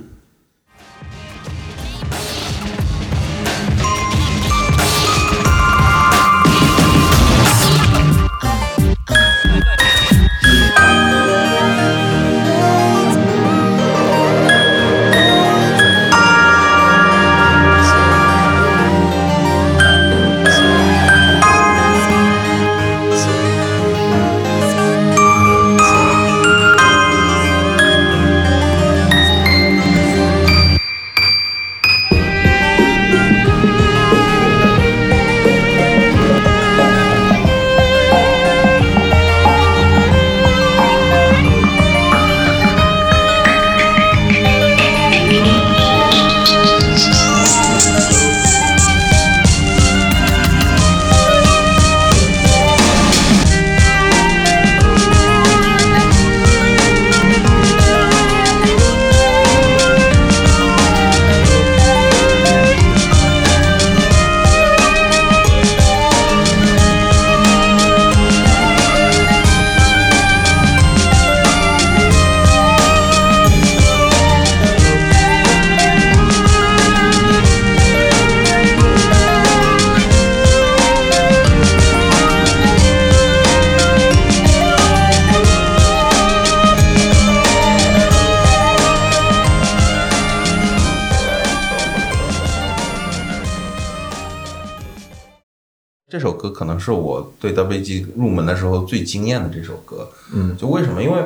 [97.72, 100.10] 我对 WG 入门的时候最惊艳的这首歌。
[100.34, 101.02] 嗯，就为什么？
[101.02, 101.24] 因为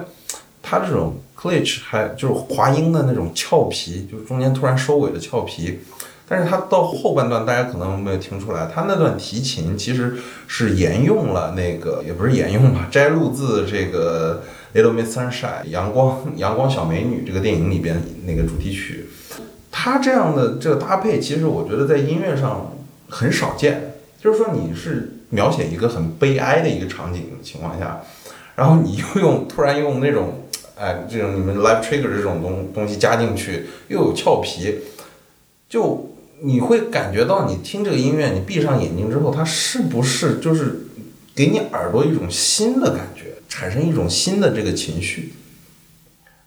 [0.61, 5.79] 它这种 glitch 还就是滑音的那种俏皮，就是中间突然收尾的俏皮。
[6.27, 14.41] 但是它到后半段，大家可能没有听出来，它那段提琴其实是沿用了那个，也不是沿用吧，摘录自这个
[14.75, 19.05] 《Little Miss Sunshine》阳光阳光小美女这个电影里边那个主题曲。
[19.71, 22.75] 它这样的这个搭配，其实我觉得在音乐上
[23.07, 23.91] 很少见。
[24.19, 28.01] 就是说你是描写一个很悲哀的一个场景的情况下，
[28.55, 34.79] 然后你又用突然用那种哎这种你们 live trigger 这种东东西加进去，又有俏皮，
[35.67, 36.11] 就
[36.41, 40.87] 你会感觉到你听这个音乐，你闭上眼睛之后，它是不是就是
[41.33, 45.33] 给你耳朵一种新的感觉，产生一种新的这个情绪。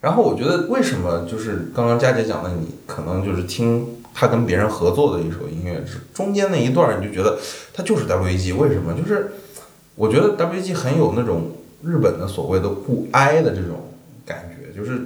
[0.01, 3.85] 然后我觉得为什么就是刚刚佳姐讲的，你可能就是听
[4.21, 5.81] 他跟别人合作的一首音乐，
[6.13, 7.39] 中间那一段你就觉得
[7.73, 8.93] 他就是 WEG，为什么？
[8.93, 9.31] 就是
[9.95, 11.53] 我觉得 WEG 很有那种
[11.85, 13.93] 日本的所谓的固哀的这种
[14.27, 15.01] 感觉，就是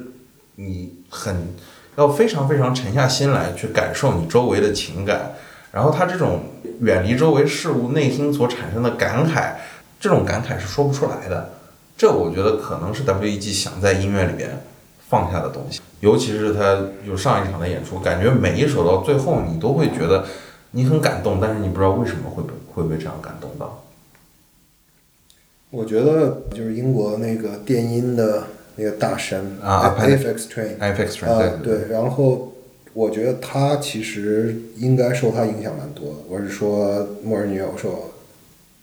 [0.54, 1.54] 你很
[1.96, 5.34] 要非常非常沉下心来去感受你周围的情感，
[5.72, 6.44] 然后他这种
[6.80, 9.56] 远离周围事物内心所产生的感慨，
[10.00, 11.50] 这种感慨是说不出来的。
[11.98, 14.64] 这我觉得可能是 WEG 想在音乐里边
[15.12, 20.24] 放下的东西，尤其是他就上一场的演出，感觉每一首到最后你都会觉得
[20.70, 23.84] 你很感动，但是你不知道为什么会被会被这样感动到。
[25.68, 28.44] 我觉得就是英国那个电音的
[28.76, 32.54] 那个大神啊 Aphex Twin，Aphex Twin，啊对对，然后
[32.94, 36.16] 我觉得他其实应该受他影响蛮多的。
[36.26, 38.14] 我是说《末日女友》受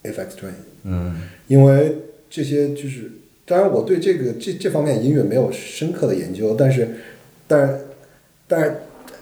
[0.03, 1.95] Aphex Twin，嗯因为
[2.29, 3.11] 这些就是，
[3.49, 6.87] 当然我对这个这这方面音乐没有深刻的研究，但是，
[7.47, 7.79] 但是，
[8.47, 8.75] 但是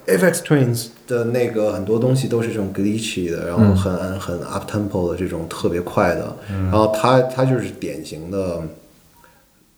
[0.05, 8.61] Aphex Twins 的那个很多东西都是这种 glitchy 的，然后很、很 up tempo 的这种特别快的，然后他他就是典型的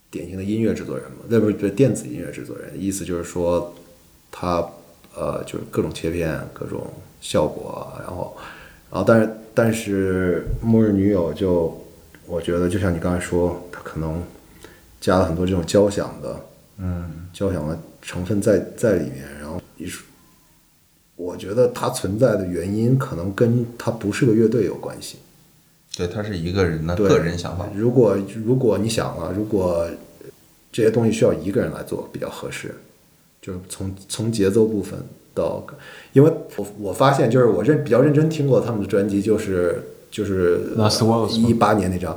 [0.10, 3.72] 典型的音乐制作人嘛，那不是对电子音乐制作人，意思就是说
[4.32, 4.68] 他
[5.16, 6.88] 呃就是各种切片，各种
[7.22, 8.36] 效果，然后
[8.92, 11.80] 然后但是但是末日女友就
[12.26, 14.22] 我觉得就像你刚才说，他可能
[15.00, 16.40] 加了很多这种交响的
[16.78, 20.04] 嗯交响的成分在在里面，然后艺术，
[21.16, 25.18] 我觉得它存在的原因可能跟它不是个乐队有关系。
[25.98, 27.68] 对，他是一个人的对个人想法。
[27.76, 29.86] 如果如果你想啊，如果
[30.72, 32.74] 这些东西需要一个人来做比较合适，
[33.42, 34.98] 就是从从节奏部分
[35.34, 35.66] 到，
[36.14, 40.62] 因为我我发现就是我认比较认真听过他们的专辑，就是就是
[41.30, 42.16] 一八年那张，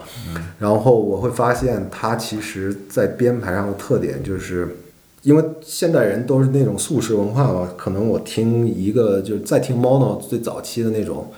[0.58, 4.76] 然后我会发现它其实在编排上的特点就是。
[5.22, 11.30] 因为现代人都是那种速食文化嘛，可能我听一个就是再听 mono 最早期的那种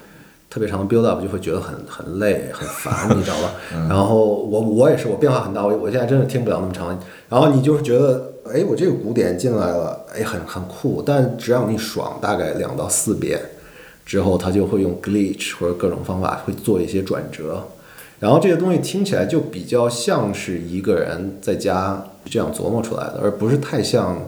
[0.49, 3.53] 特别长的 build up 就会觉得很很累很烦，你知道吧？
[3.87, 6.99] 然后我我也是，我变化很大，我我现在真的听不了那么长。
[7.29, 13.38] 然后你就是觉得，哎，我这个鼓点进来了，哎，很很酷，但只要你爽，大概两到四遍
[14.05, 17.67] 之后，他就会用 glitch 或者各种方法会做一些转折。
[18.21, 24.19] 然后这些东西听起来就比较像是一个人在家这样琢磨出来的，而不是太像，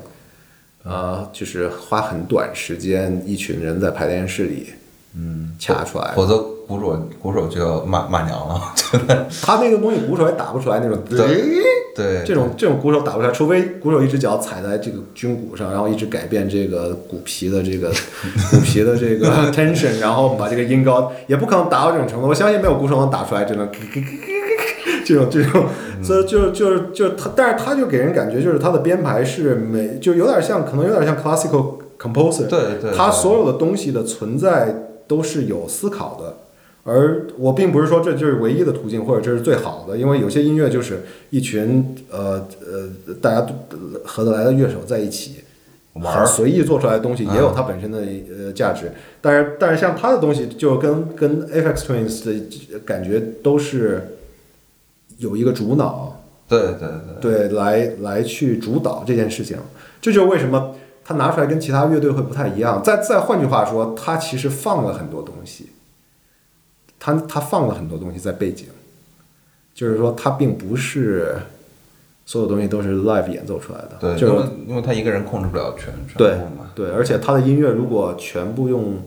[0.83, 4.67] 呃，就是花很短时间一群人在排练室里，
[5.15, 6.15] 嗯，掐出来的。
[6.15, 6.37] 否则
[6.67, 9.27] 鼓手鼓手就要骂骂娘了，真的。
[9.41, 10.99] 他那个东西鼓手也打不出来那种，
[11.97, 17.89] 对，这种这种鼓手打不出来，除非鼓手一只脚踩在这个军鼓上，然后一直改变这个鼓皮的这个
[18.53, 22.29] 鼓皮的这个 tension，然后把这个音高，也不可能达到这种程度。
[22.29, 23.67] 我相信没有鼓手能打出来这种
[25.07, 25.65] 这种这种，
[26.03, 36.35] 所以就就就他，但是他就给人感觉就是他的编排是每就有点像，可能有点像 classical composer，对对他所有的东西的存在都是有思考的。
[36.87, 43.53] 而我并不是说这就是唯一的途径，或者这是最好的，因为有些音乐就是一群呃呃大家都
[44.05, 45.41] 合得来的乐手在一起
[45.95, 48.93] 玩随意做出来的东西，也有它本身的呃价值。
[49.21, 54.17] 但是但是像他的东西，就跟跟 Aphex Twins 的感觉都是
[55.19, 56.89] 有一个主脑，对对
[57.21, 59.57] 对，对，来来去主导这件事情。
[60.01, 62.81] 这就是为什么他拿出来跟其他乐队会不太一样。
[62.85, 65.71] 再再换句话说，他其实放了很多东西，
[67.07, 68.67] 他他放了很多东西在背景，
[69.73, 71.37] 就是说他并不是
[72.25, 76.73] 所有东西都是 live 演奏出来的，对，就是因为他一个人控制不了全全对部嘛。
[76.75, 79.01] 对，而且他的音乐如果全部用，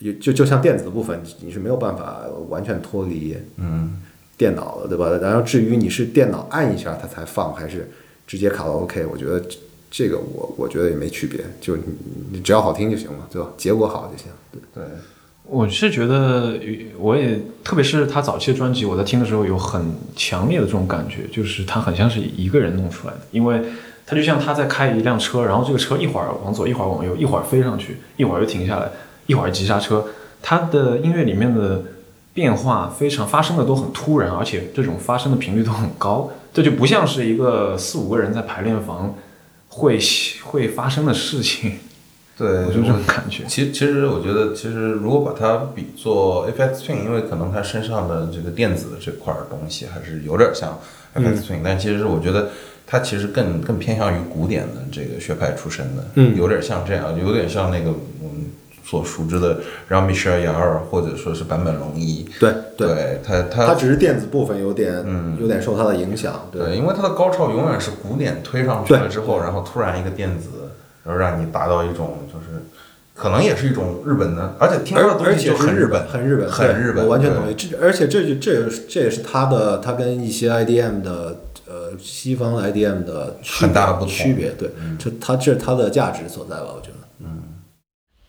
[0.00, 2.20] 也就就像电子的部分，你是没有办法
[2.50, 4.02] 完全脱离嗯，
[4.36, 5.08] 电脑的，对吧？
[5.22, 7.90] 然后至于你是电脑按一下它才放，还是
[8.26, 9.58] 直接卡拉 OK，我觉得这
[9.90, 11.84] 这个我我觉得也没区别，就你
[12.32, 13.48] 你只要好听就行了，对吧？
[13.56, 14.30] 结果好就行。
[14.52, 14.84] 对，对，
[15.46, 16.58] 我是觉得，
[16.98, 23.60] 我也特别是他早期的专辑，我在听的时候有很强烈的这种感觉，就是他很像是一个人弄出来的，因为
[24.06, 28.90] 他就像他在开一辆车，然后这个车一会儿往左，一会儿往右，一会儿飞上去，一会儿又停下来，
[29.26, 30.06] 一会儿急刹车，
[30.40, 31.82] 他的音乐里面的
[32.32, 39.14] 变化非常发生的都很突然，而且这种发生的频率都很高，这就不像是一个四五个人在排练房
[39.68, 39.98] 会
[40.42, 41.78] 会发生的事情，
[42.36, 43.44] 对，我就这种感觉。
[43.46, 50.78] 其其实我觉得，其实如果把它比作 FX Twin，因为可能它身上的这个电子的这块儿东西还是有点像
[51.14, 52.48] FX Twin，、但其实我觉得
[52.86, 58.46] 它其实更更偏向于古典的这个学派出身的，嗯有点像这样，有点像那个我们
[58.84, 62.26] 所熟知的让米歇尔·雅尔或者说是坂本龙一。
[62.40, 66.48] 对对他他他只是电子部分有点嗯，有点受他的影响。
[66.50, 70.48] 对，因为它的高潮永远是古典推上去了之后，然后突然一个电子，
[71.04, 72.62] 然后让你达到一种就是，
[73.14, 77.54] 可能也是一种日本的，而且听说的东而且西就很日本，很日本，很日本，我完全同意。
[77.54, 84.50] 这而且这就这也是这也是他的，他跟一些 IDM 的呃西方 IDM 的很大的不同区别。
[84.52, 86.66] 对，这他这是他的价值所在吧？
[86.74, 86.94] 我觉得。
[87.20, 87.42] 嗯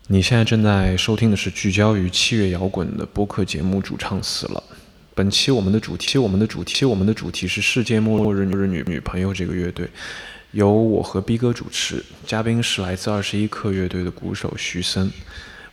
[0.07, 4.63] 你现在正在收听的是聚焦于七月摇滚的播客节目《主唱死了》。
[5.15, 9.89] 本期我们的主题，我们的主题，我们的主题是世界末日日女女朋友这个乐队，
[10.56, 15.12] 由我和逼哥主持，嘉宾是来自二十一克乐队的鼓手徐森。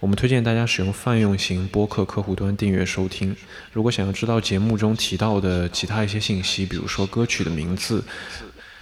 [0.01, 3.37] 我们推荐大家使用泛用型播客客户端订阅收听。
[3.73, 8.03] 如果想要知道节目中提到的其他一些信息，比如说歌曲的名字，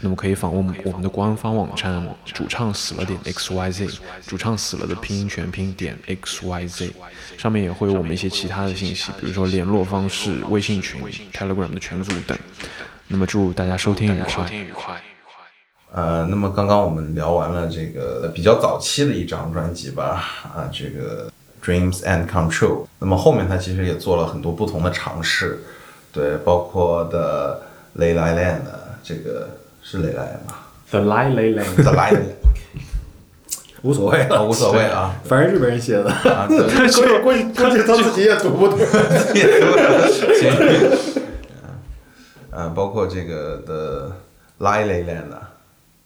[0.01, 3.87] 那么可以访问我们的官方网站“主唱死了点 x y z”，
[4.27, 6.91] 主唱死了的拼音全拼点 x y z，
[7.37, 12.39] 上面也会有我们一些其他的信息，比如说联络方式、微信群、Telegram 的群组等。
[13.07, 15.10] 那么祝大家收听愉快。
[15.93, 21.29] 呃，那么刚刚我们聊完了这个比较早期的一张专辑吧，啊，这个
[21.65, 22.87] Dreams and Control。
[23.01, 25.59] 那么后面他其实也做了很多不同的尝试，
[26.13, 27.61] 对，包括的
[27.99, 28.61] Lay Lay Land，
[29.03, 29.49] 这个
[29.83, 30.55] 是 Lay Lay 吗
[30.91, 32.19] The Lie Lay Land，？The Lay
[33.83, 36.59] 无所谓啊，无所谓啊， 反正日本人写的，啊，对，
[36.93, 38.79] 估计估计估计他自己也读不懂。
[38.79, 40.53] 行，
[42.53, 44.13] 嗯，包括这个的
[44.61, 45.31] Lay Lay Land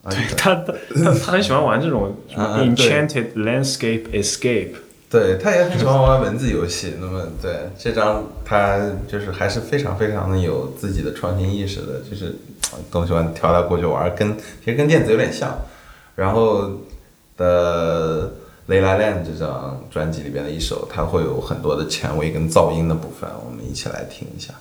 [0.05, 4.75] 啊，啊他他他他很喜欢玩这种 Enchanted Landscape Escape。
[5.11, 6.95] 对他也很喜欢玩文字游戏。
[7.01, 12.35] 那么，对这张他就是还是非常非常的有自己的创新意识的，就是
[12.73, 15.57] 呃更喜欢调来过去玩，跟其实跟电子有点像。
[16.17, 16.69] 然后
[17.37, 18.27] 的
[18.67, 24.53] 《雷拉 land》这张专辑里边的一首，它会有很多的前卫跟噪音的部分，我们一起来听一下。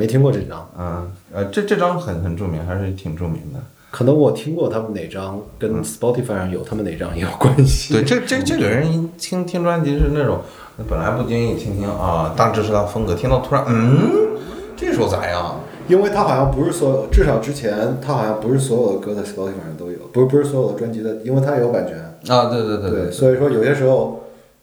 [0.00, 3.60] 没听过这张，嗯呃，这这张很很著名，还是挺著名的。
[3.90, 7.92] 可能我听过他们哪张，跟 Spotify 上有他们哪张也有关系。
[7.92, 10.38] 对，这这这个人一听听专辑是那种
[10.88, 14.38] 本来不经意听听啊，大致是他风格，听到突然嗯，
[14.74, 15.60] 这首咋样？
[15.86, 21.98] 因为他好像不是所有，至少之前他好像不是所有的歌在 Spotify 上都有，不是不是所有的专辑的，因为他有版权。
[22.34, 24.22] 啊，对对对对，所以说有些时候，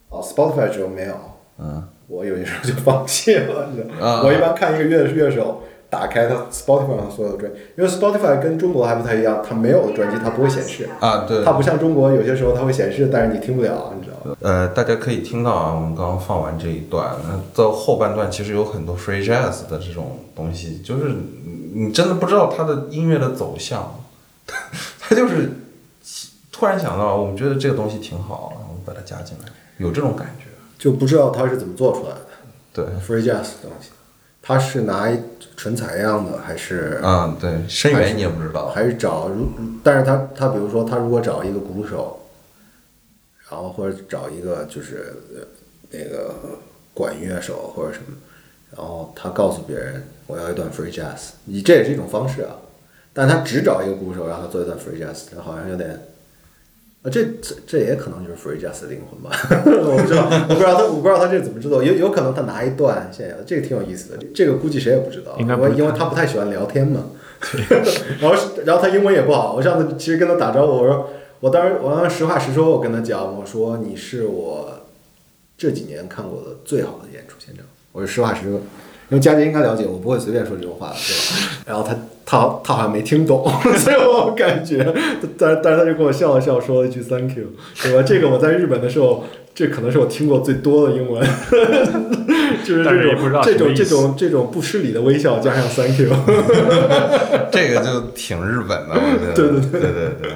[0.10, 1.14] 啊，Spotify 只有没有，
[1.60, 4.22] 嗯，我有些时候就放弃了，你知道啊吗？
[4.26, 14.38] 我一般看一个乐乐手，打开他 Spotify 上所有的专辑，因为 Spotify 跟中国还不太一样，它没有专辑它不会显示，啊，对它，不像中国有些时候它会显示，但是你听不了，你知道吗？
[14.42, 21.10] 呃，大家可以听到啊，我们刚刚放完这一段，那到后半段其实有很多 free jazz 的这种东西，就是
[21.44, 24.00] 你你真的不知道它的音乐的走向，
[25.00, 25.52] 他就是
[26.52, 30.47] 突然想到，我们觉得这个东西挺好，然后把它加进来，有这种感觉。
[30.78, 32.22] 就不知道它是怎么做出来的
[32.72, 33.90] 对，free jazz 的东西，
[34.42, 35.20] 它是拿一
[35.56, 37.00] 纯采样的还是？
[37.04, 39.48] 嗯，对，声源你也不知道，还是找如，
[39.84, 42.20] 但是他他比如说他如果找一个鼓手，
[43.50, 45.42] 然后或者找一个就是呃
[45.90, 46.36] 那个
[46.94, 48.16] 管乐手或者什么，
[48.76, 52.56] 然后他告诉别人我要一段 free jazz，你这也是一种方式啊，
[53.14, 56.00] 但他只找一个鼓手让他做一段 free jazz，这好像有点。
[57.08, 59.32] 啊，这这这也可能就是 free jazz 的灵魂吧，
[59.66, 67.06] 我不知道，我不知道他，我不知道他这怎么制作，有有可能他拿一段现有的，这个挺有意思的，这个估计谁也不知道，应该不是因为因为他不太喜欢聊天嘛，
[68.20, 68.36] 然后
[68.66, 74.82] 然后他英文也不好，我上次其实跟他打招呼，我说我当时我当时实话实说，我跟他讲，我说你是我
[75.58, 78.60] 这几年看过的最好的演出现场，我是实话实说，
[79.10, 81.62] 因为佳杰应该了解，我不会随便说这种话的，对吧？
[81.66, 81.96] 然后他
[82.26, 84.94] 他他好像没听懂， 所以我感觉，
[85.38, 87.46] 但但是他就跟我笑了笑，说了一句 “thank you”，
[87.82, 88.04] 对吧？
[88.04, 89.24] 这个我在日本的时候，
[89.56, 91.22] 这可能是我听过最多的英文，
[92.66, 96.10] 就是这也不知道种这种这种这种不失礼的微笑加上 “thank you”，
[97.52, 99.34] 这个就挺日本的，我觉得。
[99.34, 100.32] 对对对对对对。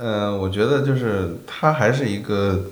[0.00, 2.66] 嗯、我觉得就是他还是一个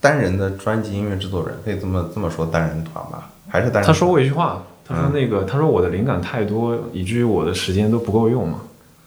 [0.00, 3.82] 单人的专辑音乐制作人，可以这么这么说，单人团吧，还是单。
[3.84, 8.62] 他说过一句话，他说嗯那个，他说我的灵感太多，以至于我的时间都不够用嘛。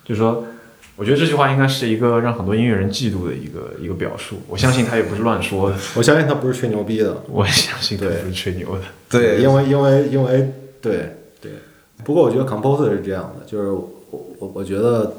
[0.06, 0.46] 就说，
[0.96, 4.36] 我觉得这句话应该是一个让很多音乐人嫉妒的一个一个表述。
[4.48, 8.82] 我相信他也不是乱说的， 我相信他不是吹牛逼的，我也相信他不是吹牛的。
[9.10, 11.52] 对，因为因为因为对对，
[12.04, 13.90] 不过我觉得 composer 是这样的，就是我
[14.38, 15.12] 我我觉得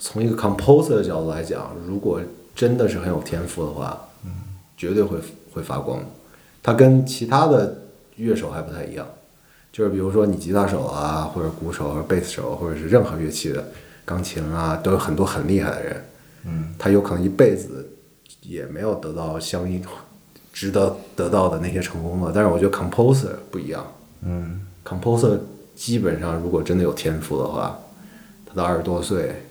[0.00, 2.20] 从一个 composer 的角度来讲，如果
[2.56, 4.30] 真的是很有天赋的话，嗯，
[4.76, 5.16] 绝对会
[5.52, 6.00] 会发光。
[6.60, 7.83] 他跟其他的
[8.16, 9.06] 乐手还不太一样，
[9.72, 13.64] 就是比如说你吉他手啊，或者鼓手、或者贝斯手，或者是任何乐器的
[14.04, 16.04] 钢琴啊，都有很多很厉害的人，
[16.46, 17.90] 嗯，他有可能一辈子
[18.42, 19.82] 也没有得到相应
[20.52, 22.30] 值得得到的那些成功了。
[22.34, 23.84] 但是我觉得 composer 不一样，
[24.22, 25.38] 嗯，composer
[25.74, 27.78] 基本上如果真的有天赋的话，
[28.46, 29.42] 他到二十多岁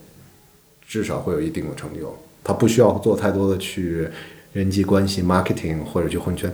[0.88, 2.16] 至少会有一定的成就。
[2.46, 4.08] 他不需要做太多的去
[4.52, 6.54] 人际关系、marketing 或者去混圈，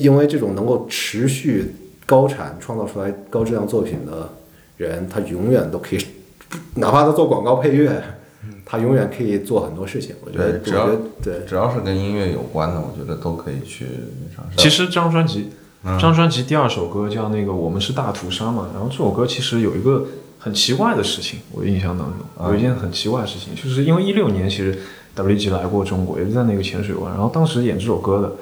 [0.00, 1.74] 因为这种能够持续
[2.06, 4.28] 高产创造出来高质量作品的
[4.76, 6.06] 人，他永远都可以，
[6.74, 8.02] 哪怕他做广告配乐，
[8.64, 10.14] 他永远可以做很多事情。
[10.24, 10.90] 我觉得，对只要
[11.22, 11.40] 对。
[11.46, 13.86] 只要是跟音乐有关的，我觉得都可以去
[14.34, 14.56] 尝试。
[14.56, 15.50] 其实这张专辑，
[15.84, 20.06] 这张专辑第二首歌叫那个《我们是大屠杀》嘛，然后这首歌其实有一个
[20.38, 24.78] 很奇怪的事情，我印象当中有一件很奇怪的事情，就是因为一六年其实
[25.16, 28.32] WG 来过中国，也是在那个浅水湾，然后当时演这首歌的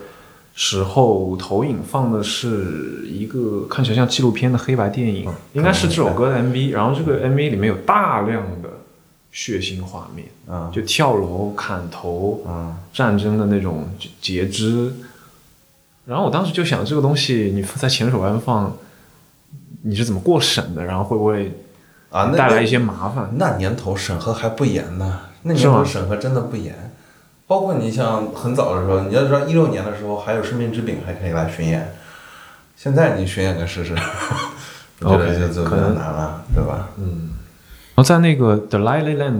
[0.55, 8.69] 时候，投影放的是一个看起来像纪录片的黑白电影，应该是这首歌的 MV，然后这个 MV 里面有大量的
[9.31, 13.89] 血腥画面，嗯就跳楼、砍头，嗯战争的那种
[14.21, 14.93] 截肢。
[16.05, 18.77] 然后我当时就想，这个东西你在前手湾放，
[19.83, 20.85] 你是怎么过审的？
[20.85, 21.53] 然后会不会
[22.11, 23.33] 啊，那带来一些麻烦？
[23.37, 26.92] 那年头审核还不严呢，那年头审核真的不严。
[27.53, 31.93] 包括你像很早的时候，你要知道一六年的时候还有《生命之饼》还可以来巡演，
[32.75, 33.93] 现在你巡演个试试，
[35.01, 36.89] 我觉得就就比较可能难了，对吧？
[36.97, 37.29] 嗯
[37.95, 39.33] 然后在那个《The Lily Land》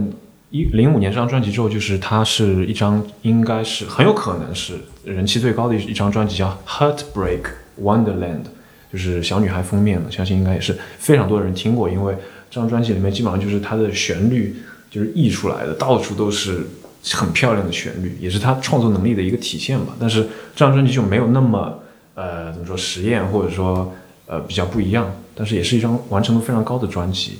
[0.51, 7.45] 一零五年这张专辑之后，就是它是一张应该是很有可能是人气最高的一一张专辑，叫《Heartbreak
[7.81, 8.43] Wonderland》，
[8.91, 12.15] 就是小女孩封面的，相信应该也是非常多的人听过，因为
[12.51, 14.55] 这张专辑里面基本上就是它的旋律
[14.91, 16.67] 就是溢出来的，到处都是
[17.11, 19.93] 很漂亮的旋律，也是他创作能力的一个体现吧。
[19.99, 20.23] 但是
[20.55, 21.79] 这张专辑就没有那么
[22.15, 23.93] 呃怎么说实验，或者说
[24.25, 27.39] 呃比较不一样，但是也是一张完成度非常高的专辑。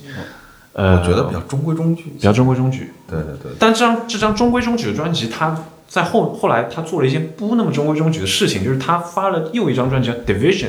[0.73, 2.03] 呃，我觉得比较中规中矩。
[2.03, 2.91] 比较中规中矩。
[3.07, 5.55] 对对对，但这张这张中规中矩的专辑，他
[5.87, 10.65] 在后后来他做了一些不那么中规中矩的事情，就是他发了又一张专辑叫《Division》，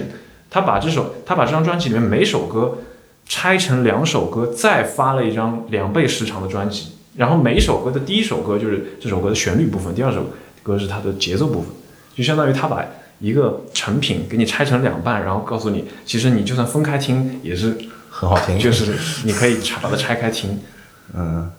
[0.51, 2.79] 他把这首他把这张专辑里面每首歌
[3.27, 6.89] 拆成两首歌，再发了一张两倍时长的专辑。
[7.17, 10.27] 然后每一首歌的第一首歌就是这首歌的旋律部分，第二首
[10.63, 11.71] 歌是它的节奏部分，
[12.15, 12.85] 就相当于他把
[13.21, 17.77] 一个成品给你拆成两半，然后告诉你，其实你就算分开听也是
[18.11, 18.59] 很好听。
[18.59, 18.95] 就是
[19.25, 20.59] 你可以拆把它拆开听。
[21.15, 21.51] 嗯，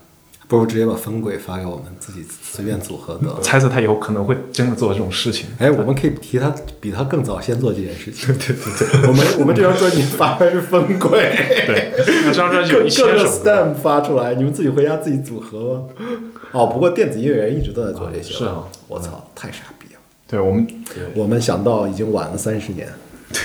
[0.47, 3.39] 不如直接把分轨发给我们，自己随便组合得了。
[3.41, 5.47] 猜测他以后可能会真的做这种事情。
[5.57, 8.27] 哎，我们可以提他比他更早先做这件事情。
[8.37, 11.35] 对对对，我们我们这张专辑发的是分轨，
[11.65, 11.91] 对，
[12.25, 16.05] 那这张专辑有各一千各个，stem 发出来，你们自己回家自己组合吗？
[16.51, 18.33] 哦，不过电子音乐人一直都在做这些。
[18.33, 19.99] 是啊，我操，太傻逼了！
[20.27, 20.67] 对我们
[21.15, 22.87] 我们想到已经晚了三十年。
[23.31, 23.41] 对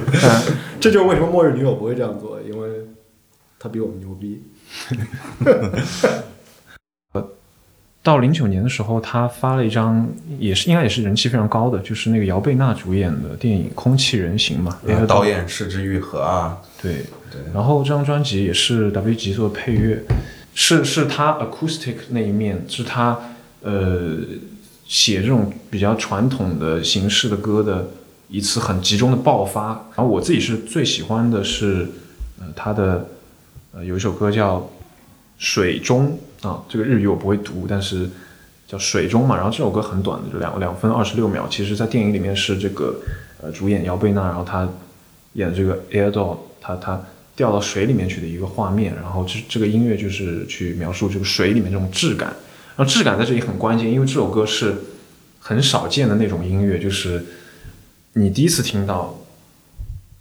[0.80, 2.68] 这就是为什么末日女友不会这样做，因为
[3.58, 4.42] 他比我们牛逼。
[8.00, 10.08] 到零九年的时候，他发了一张，
[10.38, 17.40] 也是应该也是人气非常高的，就是那个姚贝娜主演的电影《空气人形》嘛，然后导演是之愈合啊，对对。
[17.52, 20.02] 然后这张专辑也是 WG 做的配乐，
[20.54, 23.18] 是是他 acoustic 那一面，是他
[23.60, 24.16] 呃
[24.86, 27.90] 写这种比较传统的形式的歌的
[28.28, 29.84] 一次很集中的爆发。
[29.94, 31.86] 然后我自己是最喜欢的是
[32.40, 33.06] 呃他的
[33.72, 34.58] 呃有一首歌叫
[35.38, 38.08] 《水中》啊，这个日语我不会读，但是
[38.66, 39.36] 叫《水中》嘛。
[39.36, 41.46] 然后这首歌很短，就两两分二十六秒。
[41.50, 43.00] 其实，在电影里面是这个
[43.42, 44.68] 呃主演姚贝娜，然后她
[45.34, 47.00] 演这个 Air Doll，她她
[47.36, 48.94] 掉到水里面去的一个画面。
[48.96, 52.34] 然后这这个音乐就是去描述这个水里面这种质感。
[52.76, 54.74] 然后质感在这里很关键，因为这首歌是
[55.40, 57.24] 很少见的那种音乐，就是
[58.12, 59.17] 你第一次听到，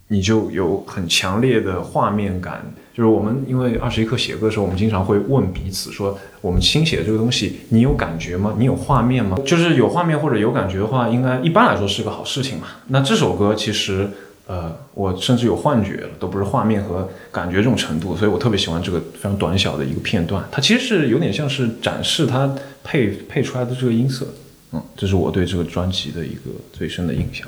[0.07, 2.63] 你就有很强烈的画面感。
[2.93, 8.55] 就是我们因为二十一课写歌的时候，我们经常会问彼此说，我们新写的这个东西，你有感觉吗？
[8.57, 9.37] 你有画面吗？
[9.45, 12.67] 就是有画面或者有感觉的话，应该一般来说是个好事情嘛。
[12.87, 14.09] 那这首歌其实，
[14.47, 20.43] 呃，我甚至有幻觉了，都不是画面和感觉这种程度，所以我特别喜欢这个非常短小的一个片段。
[20.51, 22.51] 它其实是有点像是展示它
[22.83, 24.25] 配配出来的这个音色。
[24.71, 27.47] 嗯，这是我对这个专辑的一个最深的印象。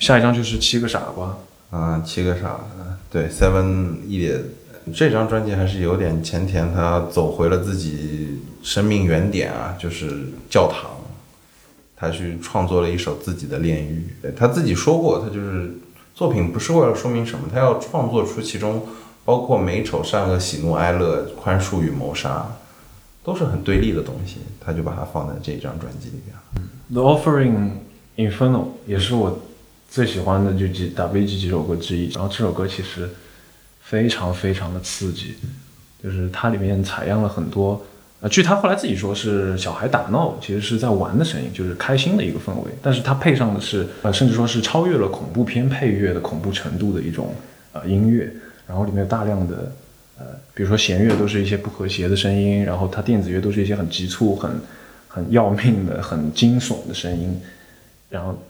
[0.00, 1.38] 下一张就是七个傻瓜。
[1.70, 2.58] 啊，七个傻，
[3.10, 4.42] 对，Seven Idiot，
[4.92, 10.90] 这张专辑还是有点前田，他走回了自己生命原点啊，就是教堂，
[11.96, 14.04] 他去创作了一首自己的炼狱。
[14.36, 15.72] 他自己说过，他就是
[16.12, 18.82] 作品不是为了说明什么，他要创作出其中
[19.24, 22.46] 包括美丑善恶、喜怒哀乐、宽恕与谋杀，
[23.22, 26.68] 都是很对立的东西，他就把它放在这张专辑里边。
[26.92, 27.70] The Offering
[28.16, 29.38] Inferno 也是我
[29.90, 32.08] 最喜欢的就几 WG 几首歌之一。
[32.12, 33.10] 然后这首歌其实
[33.82, 35.34] 非常非常的刺激，
[36.02, 37.84] 就是它里面采样了很多，
[38.20, 42.70] 呃，据他后来自己说是小孩打闹，其实是在玩的声音，就是开心的一个氛围。
[42.80, 47.34] 但是它配上的是，呃，甚至说是超越了恐怖片配乐的恐怖程度的一种
[47.72, 48.32] 呃音乐。
[48.68, 49.72] 然后里面有大量的
[50.16, 54.48] 呃，比如说弦乐都是一些不和谐的声音，然后它电子乐都是一些很急促、很
[55.08, 57.40] 很要命的、很惊悚的声音，
[58.08, 58.40] 然后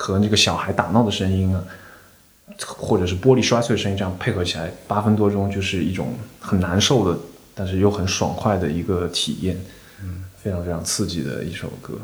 [0.00, 1.62] 和那个小孩打闹的声音啊，
[2.66, 7.18] 或者是玻璃摔碎的声音，这样配合起来，八分多钟就是一种很难受的，
[7.54, 9.60] 但是又很爽快的一个体验，
[10.02, 11.98] 嗯，非常非常刺激的一首歌。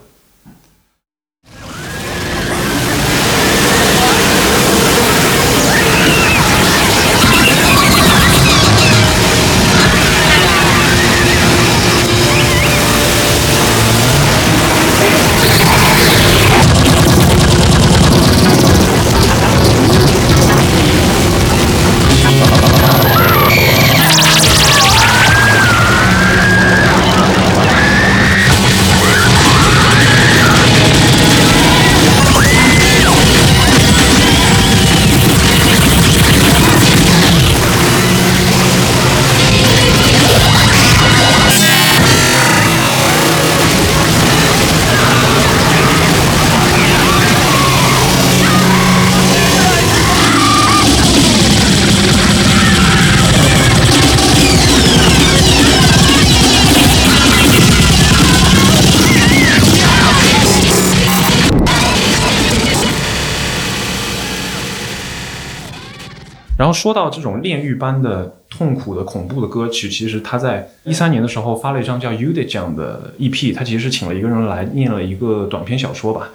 [66.76, 76.28] 说到这种炼狱般的痛苦的恐怖的歌曲，其实他在一三年的时候发了一张叫《Udi》讲的 EP，他其实是请了一个人来念了一个短篇小说吧，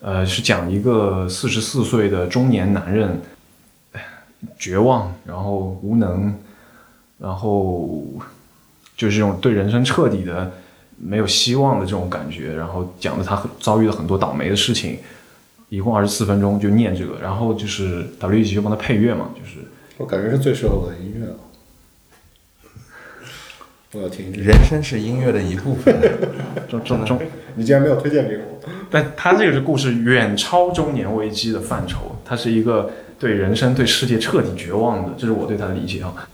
[0.00, 3.20] 呃，是讲一个四十四岁的中年男人，
[4.56, 6.32] 绝望，然后无能，
[7.18, 8.04] 然后
[8.96, 10.52] 就是这种对人生彻底的
[10.96, 14.98] 没有希望的这种感觉，然后讲的他遭遇了很多倒霉的事情，
[15.68, 19.58] 一共二十四分钟就念这个，然后就是 W 级就帮他配乐嘛，就是
[20.00, 21.36] 我感觉是最适合我的音乐了。
[23.92, 24.46] 我要听这个。
[24.46, 25.94] 人生是音乐的一部分。
[26.70, 27.20] 中中中，
[27.54, 28.42] 你竟然没有推荐给我？
[28.90, 36.26] 但他这个是故事远超中年危机的范畴，他是一个对人生、对世界彻底绝望的，这是我对他的理解啊。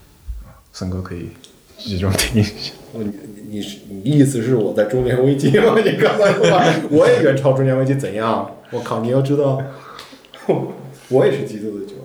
[0.73, 1.31] 森哥可以
[1.77, 2.73] 集中听一下。
[2.93, 3.13] 我你
[3.49, 5.75] 你是你意思是我在中年危机吗？
[5.85, 6.47] 你刚才说
[6.89, 8.49] 我也远超中年危机怎样？
[8.71, 9.01] 我靠！
[9.01, 9.61] 你要知道，
[11.09, 11.96] 我也是极度的绝望。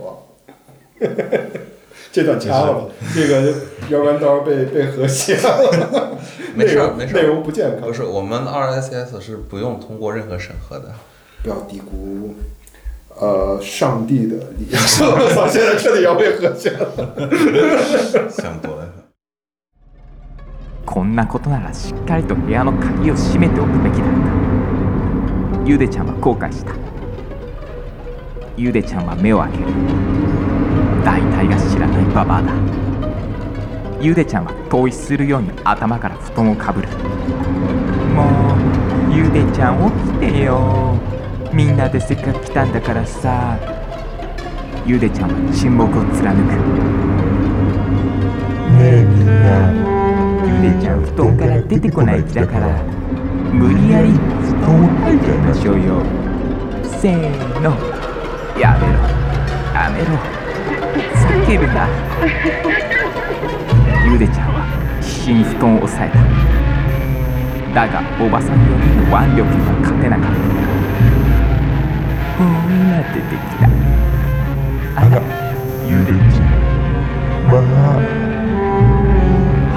[2.13, 3.53] 这段掐了吧，这个
[3.91, 6.17] 要不然到时候被被和谐了。
[6.55, 7.93] 没事内容儿没事儿内容不健康不。
[7.93, 10.95] 是，我们 RSS 是不用通过任何审核的。
[11.43, 12.35] 不要低估，
[13.15, 14.83] 呃，上帝的力量。
[14.83, 15.47] 我 操！
[15.47, 16.91] 现在彻底要被和谐了。
[18.31, 18.89] 想多了。
[20.87, 26.73] こんなことならしっかりと部屋の鍵を閉めておくべきだったゆでちゃんは後悔した
[28.57, 29.65] ゆでちゃんは目を開ける
[31.04, 32.54] 大体が知らないババアだ。
[34.00, 36.88] ゆでちゃんは遠いするように頭から布団をかぶる。
[38.16, 38.56] も
[39.10, 40.98] うゆでちゃん起きてよ。
[41.54, 43.58] みんなでせっかく来たんだからさ。
[44.86, 46.52] ゆでちゃんは沈黙を貫く。
[48.78, 49.70] ねえみんな。
[50.66, 52.82] ゆでちゃん布団から出てこない気だから
[53.54, 54.18] 無理やり布
[54.62, 56.02] 団を吐いちゃいましょうよ。
[57.00, 57.78] せーの。
[58.60, 58.94] やめろ。
[59.74, 60.41] やめろ
[61.02, 61.88] 叫ぶな。
[64.12, 64.60] ゆでちゃんは
[65.02, 66.18] 必死に布団を押さえた。
[67.74, 70.38] だがおばさんよりの腕力には勝てなかった。
[72.38, 73.66] ほら出てきた。
[74.96, 75.22] あら
[75.88, 76.52] ゆでちゃん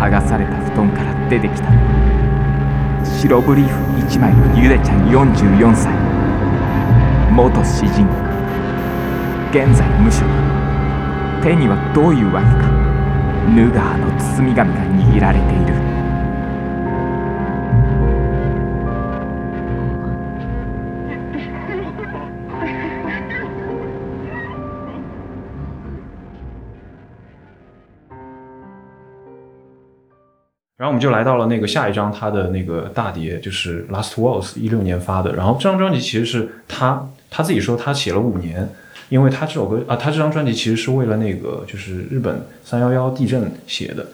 [0.00, 1.70] 剥がされた布団から出てきた。
[3.04, 3.74] 白ブリーフ
[4.06, 5.92] 1枚のゆでちゃん44歳。
[7.30, 8.06] 元詩人。
[9.50, 10.26] 現在無職
[11.44, 12.70] 手にはどういうわけか。
[13.52, 15.74] ヌガーの包み紙が握られている。
[30.78, 35.34] 然后我们就来到了那个下一张他的那个大碟，就是《Last Waltz》，一六年发的。
[35.34, 38.70] 然后这张专辑其实是他他自己说他写了五年，
[39.08, 44.06] 因为他这首歌啊，他这张专辑其实是为了那个就是日本三幺幺地震写的。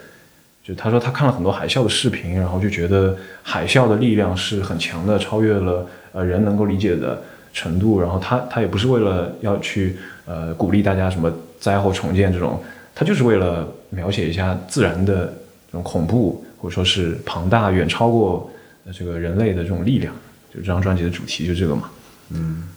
[0.62, 7.20] 就他说他看了很多海啸的视频，然后就觉得海啸的力量是很强的，超越了呃人能够理解的
[7.52, 8.00] 程度。
[8.00, 12.62] 然后他他也不是为了要去呃鼓励大家什么灾后重建这种，
[12.94, 15.26] 他就是为了描写一下自然的
[15.66, 18.48] 这种恐怖，或者说是庞大远超过
[18.92, 20.14] 这个人类的这种力量。
[20.52, 21.90] 就这张专辑的主题就这个嘛。
[22.30, 22.68] 嗯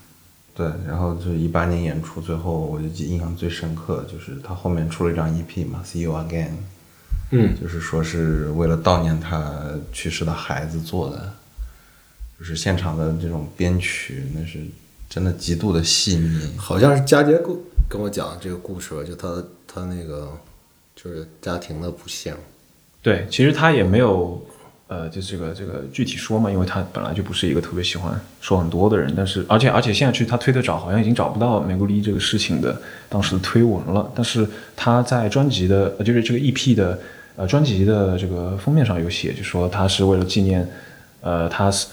[0.56, 6.50] 对，然后就一八年演出，最后我就记印象最深刻，就是他后面出了一张 EP 嘛，《See You Again》，
[7.32, 11.34] 嗯，就是说是为了悼念他去世的孩子做的，
[12.38, 14.60] 就是现场的这种编曲，那是
[15.10, 16.56] 真的极度的细腻。
[16.56, 17.58] 好像是佳杰跟
[17.90, 20.32] 跟我讲这个故事吧，就他他那个
[20.96, 22.32] 就是家庭的不幸，
[23.02, 24.40] 对，其实他也没有，
[24.88, 32.80] 呃，就这个这个具体说嘛，因为他本来就不是一个特别喜欢说很多的人，但是而且而且现在去他推特找，好像已经找不到美国利这个事情的
[33.10, 37.00] 当时的推文了，但是他在专辑的，就是这个 EP 的，
[37.36, 40.70] 呃，专辑的这个封面上有写，就说他是为了纪念，
[41.22, 41.88] 呃，他死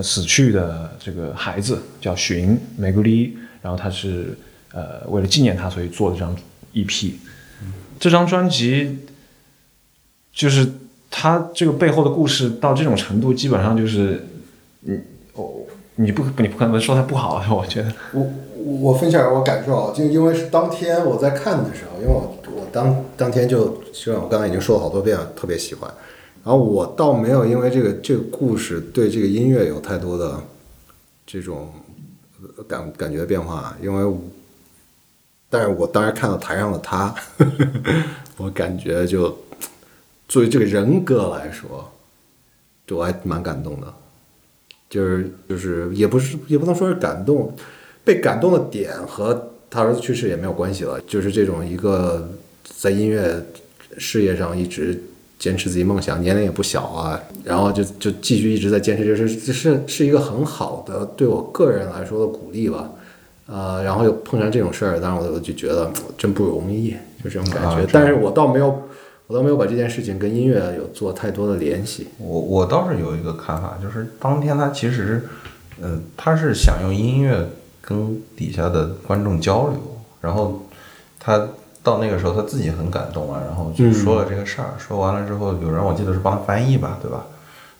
[0.00, 4.36] 死去的这个孩子叫寻美国利，然后他是
[4.72, 6.36] 呃为了纪念他，所以做的这张
[6.74, 7.12] EP。
[7.98, 8.98] 这张专辑
[10.34, 10.70] 就是
[11.18, 14.22] 他这个背后的故事到这种程度，基本上就是，
[14.80, 15.00] 你
[15.32, 15.50] 哦，
[15.94, 17.90] 你不你不可能说他不好， 我觉得。
[18.12, 18.30] 我
[18.82, 25.90] 我分享我感受啊，就因为是当天我在看的时候，因为我我当当天就就像我刚才已经说了好多遍了，特别喜欢。
[26.44, 30.38] 然后我倒没有因为这个这个故事对这个音乐有太多的
[31.26, 31.70] 这种
[32.68, 34.20] 感感觉变化，因为我
[35.48, 37.14] 但是我当时看到台上的他，
[38.36, 39.34] 我感觉就
[40.28, 41.90] 作为这个人格来说，
[42.86, 43.86] 就我还蛮感动的。
[44.88, 47.52] 就是就是也不是也不能说是感动，
[48.04, 52.30] 被感动的点和他儿子去世也没有关系了，就是这种一个
[52.62, 53.44] 在音乐
[53.98, 54.96] 事业上一直
[55.40, 62.90] 坚持自己梦想，年龄也不小啊，然后就就继续一直在坚持，就是这是是一个很好的对我个人来说的鼓励吧。
[63.48, 66.90] 呃，然后又碰上这种事儿，当然我就觉得真不容易，
[67.22, 67.82] 就这种感觉。
[67.82, 68.82] 啊但是我倒没有，
[69.26, 72.08] 我倒没有把这件事情跟音乐有做太多的联系。
[72.18, 75.28] 我我倒是有一个看法，就是当天他其实，
[75.80, 77.48] 呃，他是想用音乐
[77.80, 79.78] 跟底下的观众交流，
[80.20, 80.62] 然后
[81.18, 81.48] 他
[81.82, 87.26] 到那个时候他自己很感动啊，然后就说了这个事儿，说完了之后，有人我记得是帮他翻译吧，对吧？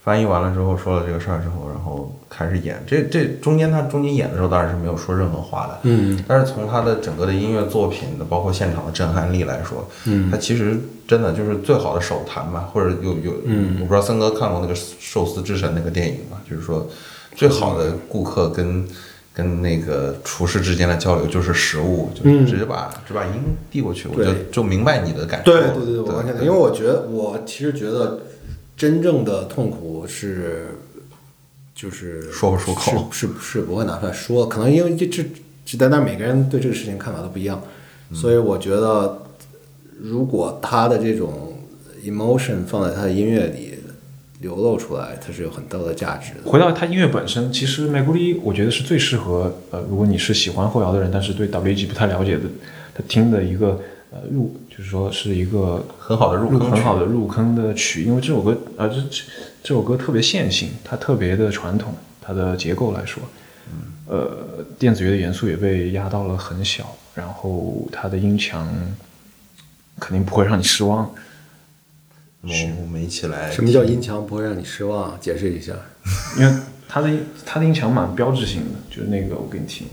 [0.07, 2.81] 翻译完了之后说了这个事儿之后，然后开始演。
[2.87, 10.79] 这这中间他中间演的时候当然是没有说任何话的，嗯，但是从他的整个的音乐作品的，包括现场的震撼力来说，嗯，他其实
[11.09, 16.41] 真的就是最好的手弹吧，或者有有，嗯，我不知道森哥看过那个《寿司之神》那个电影吗？
[16.49, 16.87] 就是说，
[17.35, 18.87] 最好的顾客跟
[19.35, 23.33] 跟那个厨师之间的交流就是食物，就是直接把直接把音
[23.73, 25.51] 递过去，我就对就明白你的感受。
[25.51, 28.21] 对对对，我完全因为我觉得我其实觉得
[28.77, 30.68] 真正的痛苦是
[31.74, 35.24] 就是说不出口是是是不会拿出来说，可能因为这这
[35.64, 37.62] 这在那每个人对这个事情看法都不一样，
[38.12, 39.22] 所以我觉得
[40.01, 41.59] 如果他的这种
[42.05, 43.74] emotion 放在他的音乐里
[44.41, 46.51] 流露出来，它是有很大的价值的。
[46.51, 52.43] 回到他音乐本身，其实美国利我觉得是最适合呃，如果你是喜欢后摇的人，但是对 WG 不太了解的，
[52.95, 59.22] 他听的一个呃入，就是说是一个很好的入坑很好的入坑的曲，因为这首歌啊、这这
[59.62, 63.22] 这首歌特别线性，它特别的传统，它的结构来说，
[64.07, 68.68] 呃，电子乐的元素也被压到了很小，然后它的音强
[69.99, 71.11] 肯定不会让你失望。
[72.43, 75.18] 那么我们一起来，什么叫音强不会让你失望？
[75.18, 75.72] 解释一下。
[76.39, 76.55] 因为
[76.87, 77.11] 它的
[77.47, 79.87] 它的音强蛮标志性的，就是那个我给你听。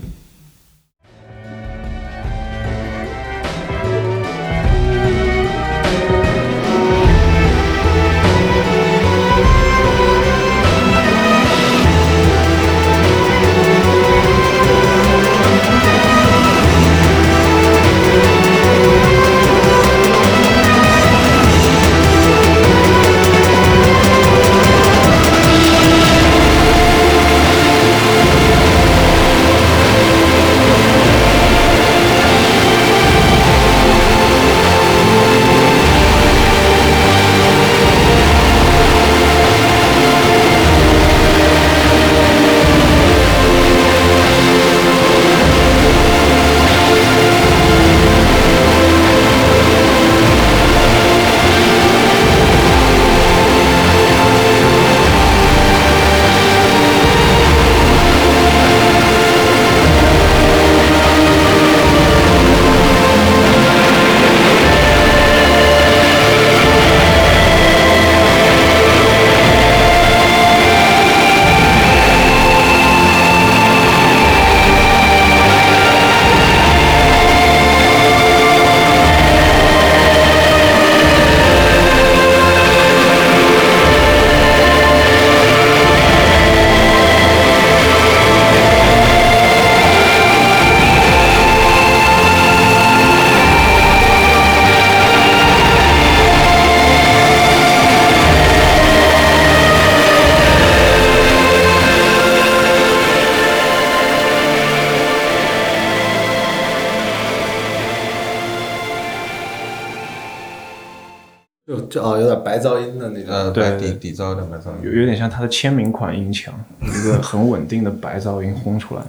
[114.14, 114.84] 噪的白噪音。
[114.84, 119.02] 有有点像他的签名款音墙，一个很稳定的白噪音轰出来。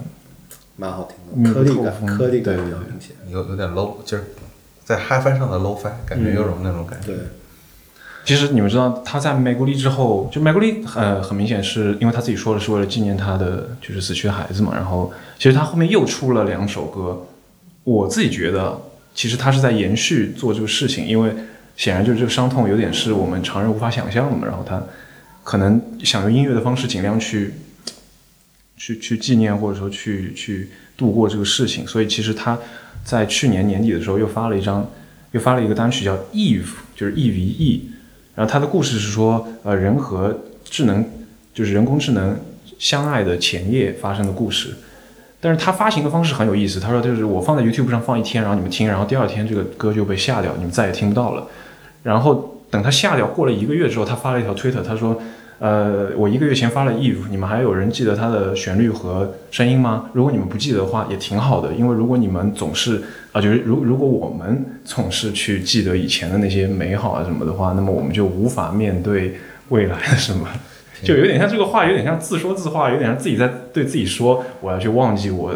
[0.76, 3.16] 蛮好听的，颗粒感风颗粒感对对比较明显。
[3.30, 4.24] 有有点 low，就是
[4.84, 7.06] 在 HiFi 上的 low fi，感觉有种那种感觉。
[7.06, 7.16] 对，
[8.26, 14.72] 其实你们知道他在梅古丽之后，就梅古丽呃很明显是因为他自己说的是为了纪念他的就是死去的孩子嘛。
[14.74, 17.24] 然后其实他后面又出了两首歌，
[17.84, 18.78] 我自己觉得
[19.14, 21.32] 其实他是在延续做这个事情，因为
[21.76, 24.46] 显然就是这个伤痛有点是我们常人无法想象的嘛。
[24.46, 24.82] 然后他
[25.44, 27.54] 可能想用音乐的方式尽量去
[28.76, 32.58] 去去纪念或者说去去度过这个事情，所以其实他
[33.04, 34.90] 在去年年底的时候又发了一张，
[35.32, 37.90] 又发了一个单曲叫 Eve，就是 E V E。
[38.34, 41.04] 然后他的故事是说，呃，人和智能，
[41.54, 42.38] 就是人工智能
[42.78, 44.74] 相爱的前夜发生的故事。
[45.40, 51.46] 但是他发行的方式很有意思，他说就是我放在 YouTube 上放一天，然后你们听，然后第二天这个歌就被下掉，你们再也听不到了。
[52.06, 55.20] 然后等他下掉，过了一个月之后，他发了一条推特，他说，
[55.58, 60.08] 呃，我一个月前发了 Eve，你们还有人记得它的旋律和声音吗？
[60.12, 63.02] 如果你们不记得的话，也挺好的，因为如果你们总是
[63.32, 69.36] 啊，就是如如果我们总是去记得以前的那些美好啊什么的话，那么我们就无法面对
[69.70, 70.46] 未来的什么。
[71.02, 75.52] 就有点像这个话，有点像自说自话，有点像自己在对自己说，我要去忘记我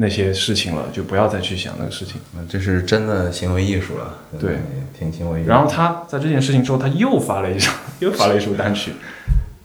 [0.00, 2.20] 那些事情了，就不要再去想那个事情。
[2.36, 4.16] 嗯这是真的行为艺术了。
[4.38, 4.58] 对，
[4.96, 5.48] 挺行为艺术。
[5.50, 8.92] 然后他在这件事情之后，他又发了一首， 又发了一首单曲，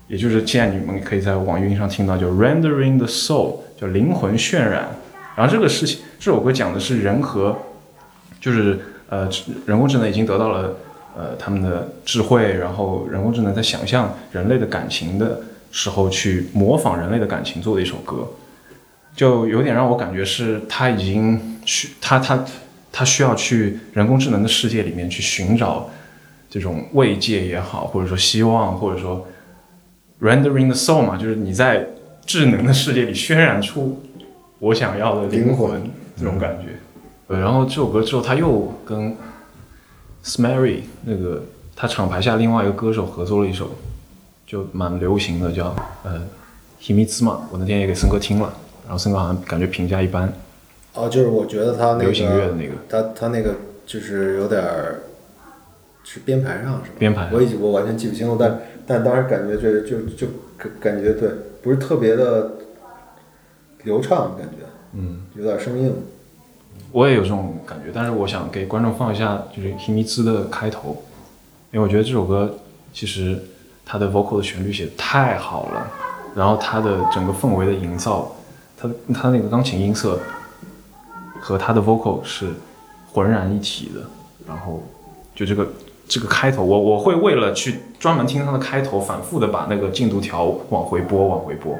[0.08, 4.88] 也就是现在你们可以在网易云上听到，叫《Rendering the Soul》，叫灵魂渲染。
[5.36, 7.56] 然后这个事情，这首歌讲的是人和，
[8.42, 8.80] 就是
[9.10, 9.30] 呃，
[9.68, 10.76] 人工智能已经得到了
[11.16, 18.28] 呃他们的智慧，然后人工智能在想象人类的感情的时候，去模仿人类的感情做的一首歌，
[19.16, 22.44] 就有点让我感觉是他已经去他他
[22.92, 25.90] 他需要去人工智能的世界里面去寻找
[26.50, 29.28] 这种慰藉也好，或者说希望，或者说
[30.22, 31.88] rendering the soul 嘛，就是你在
[32.26, 34.02] 智能的世界里渲染出
[34.60, 35.82] 我想要的灵魂
[36.16, 36.70] 这种感觉。
[37.28, 39.16] 呃，然后这首歌之后，他又跟
[40.24, 41.44] Smary 那个
[41.76, 43.72] 他厂牌下另外一个歌手合作了一首，
[44.46, 46.22] 就蛮流行的，叫呃
[46.82, 47.48] Himitsu 嘛。
[47.52, 48.54] 我那天也给森哥听了，
[48.84, 50.32] 然后森哥好像感觉评价一般。
[50.94, 53.56] 哦，就是我觉得他那个流行乐的那个他他那个
[53.86, 55.02] 就是有点儿
[56.04, 56.96] 是编排上是吧？
[57.00, 60.28] 编排我已经我完全记不清了，但但当时感觉这就就
[60.58, 61.30] 感感觉对，
[61.62, 62.52] 不是特别的
[63.84, 65.96] 流畅，感觉嗯，有点生硬。
[66.92, 71.04] 我也有这种感觉，但是我想给观众放一下就是 Himitsu 的开头，
[71.72, 72.60] 因为我觉得这首歌
[72.94, 73.40] 其实
[73.84, 75.92] 它的 vocal 的旋律写的太好了，
[76.36, 78.36] 然后它的整个氛围的营造，
[78.84, 80.20] 他他那个钢琴音色
[81.40, 82.52] 和他的 vocal 是
[83.12, 84.02] 浑然一体的，
[84.46, 84.84] 然后
[85.34, 85.68] 就这个
[86.08, 91.78] 这个开头，我我会为了去专门听他的开头，反复的把那个进度条往回拨，往回拨，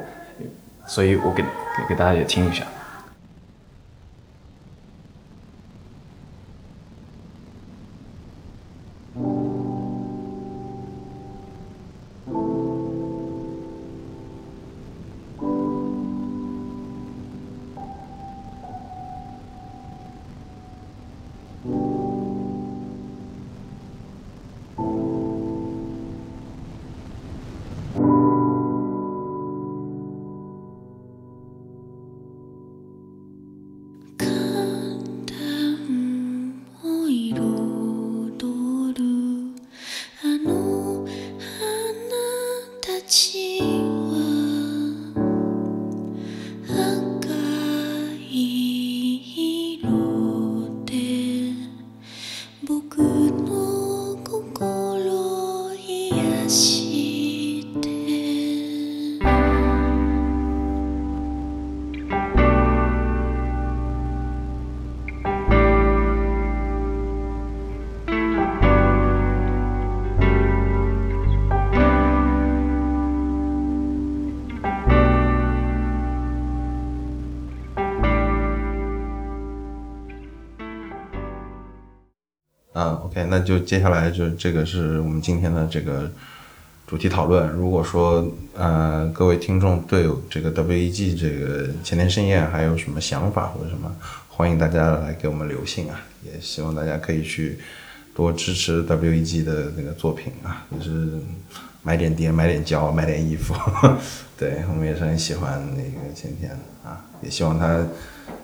[0.86, 2.64] 所以我给给给大家也听一下。
[83.28, 86.10] 那就接下来就这个是我们今天的这个
[86.86, 87.48] 主题讨论。
[87.50, 93.90] 如果说呃各位听众对这个 WEG 这个前田盛彦还有什么想法或者什么，
[94.28, 97.58] 欢迎大家来给我们留信啊，也希望大家可以去
[98.14, 101.08] 多支持 WEG 的那个作品啊，也是
[101.82, 103.54] 买点碟、买点胶、买点衣服。
[104.36, 106.50] 对我们也是很喜欢那个前田
[106.84, 107.86] 啊，也希望他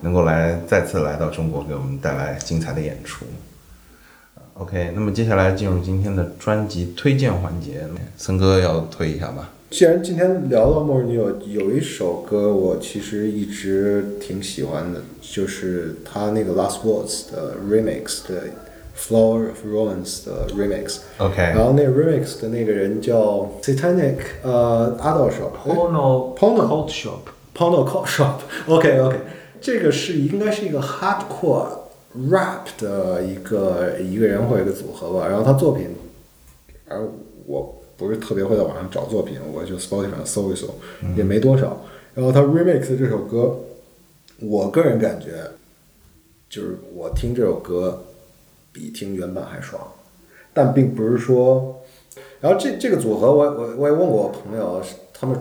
[0.00, 3.26] 能够来再次来到中国，给我们带来精彩的演出。
[4.60, 7.80] OK，那么接下来进入今天的专辑推荐环节，
[8.18, 9.48] 森哥要推一下吧。
[9.70, 18.42] 既然今天聊到末日女友，有一首歌我其实一直挺喜欢的，就是他那个 Last Words 的 remix 的
[18.94, 20.98] Flower of Romance 的 remix。
[21.16, 28.40] OK，然后那个 remix 的那个人叫 Satanic 呃 Adult Shop Porno Porno Cult Shop，Porno Cult Shop。
[28.66, 29.16] OK OK，
[29.58, 31.66] 这个是应该是一个 hardcore
[32.14, 35.28] rap 的一个一个人或者一个组合吧。
[35.28, 35.88] 然后他作品，
[36.88, 37.08] 而
[37.46, 40.74] 我不是特别会在网上找作品，我就 Spotify 上搜一搜，
[41.16, 41.84] 也没多少。
[42.14, 43.56] 然后他 remix 这首歌，
[44.40, 45.50] 我个人感觉，
[46.48, 48.02] 就是我听这首歌
[48.72, 49.80] 比听原版还爽，
[50.52, 51.82] 但并不是说，
[52.40, 54.82] 然后这这个组合我我我也问过我朋友，
[55.12, 55.38] 他们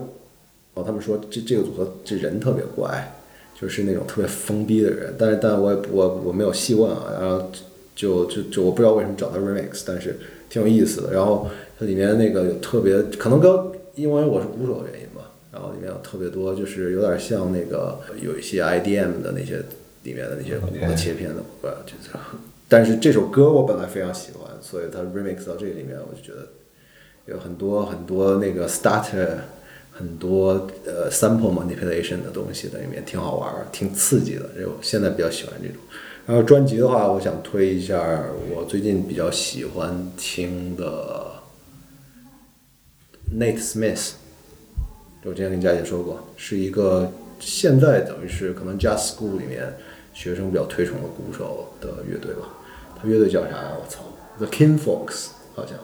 [0.76, 3.19] 哦他们说这这个组合这人特别怪，
[3.60, 7.52] 就是那种特别疯逼的人，但是但我也我我没有细问啊，然后
[7.96, 10.18] 就就就我不知道为什么找他 remix，但是
[10.50, 11.12] 挺有意思的。
[11.12, 13.52] 然后它里面那个有特别可能跟
[13.96, 19.62] 因为我是鼓手的原因吧，然后里面有特别多就是有点像那个有一些 IDM 的那些
[20.04, 22.16] 里面的那些鼓的切片的，我就是。
[22.70, 26.48] 但是这首歌我本来非常喜欢，所以它 remix 到这个里面，我就觉得
[27.26, 29.28] 有很多很多那个 starter，
[30.00, 34.48] 很多呃 sample manipulation 的东西在里面，挺好玩儿，挺刺激的。
[34.58, 35.76] 就现在比较喜欢这种。
[36.26, 38.24] 然后专辑的话，我想推一下
[38.56, 41.34] 我最近比较喜欢听的
[43.38, 44.12] Nate Smith，
[45.26, 49.76] 我之前跟佳姐说过，是一个现在等于是可能 Jazz School 里面
[50.14, 52.48] 学生比较推崇的鼓手的乐队吧。
[52.98, 53.74] 他乐队叫啥呀？
[53.78, 54.00] 我操
[54.38, 55.78] ，The King Folks 好像。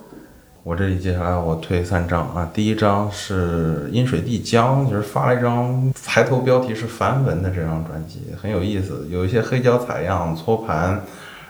[0.66, 11.04] 我这里接下来我推三张啊，第一张是阴水地江，就是发了一张抬头标题是梵文的这张专辑，很有意思，有一些黑胶采样、搓盘，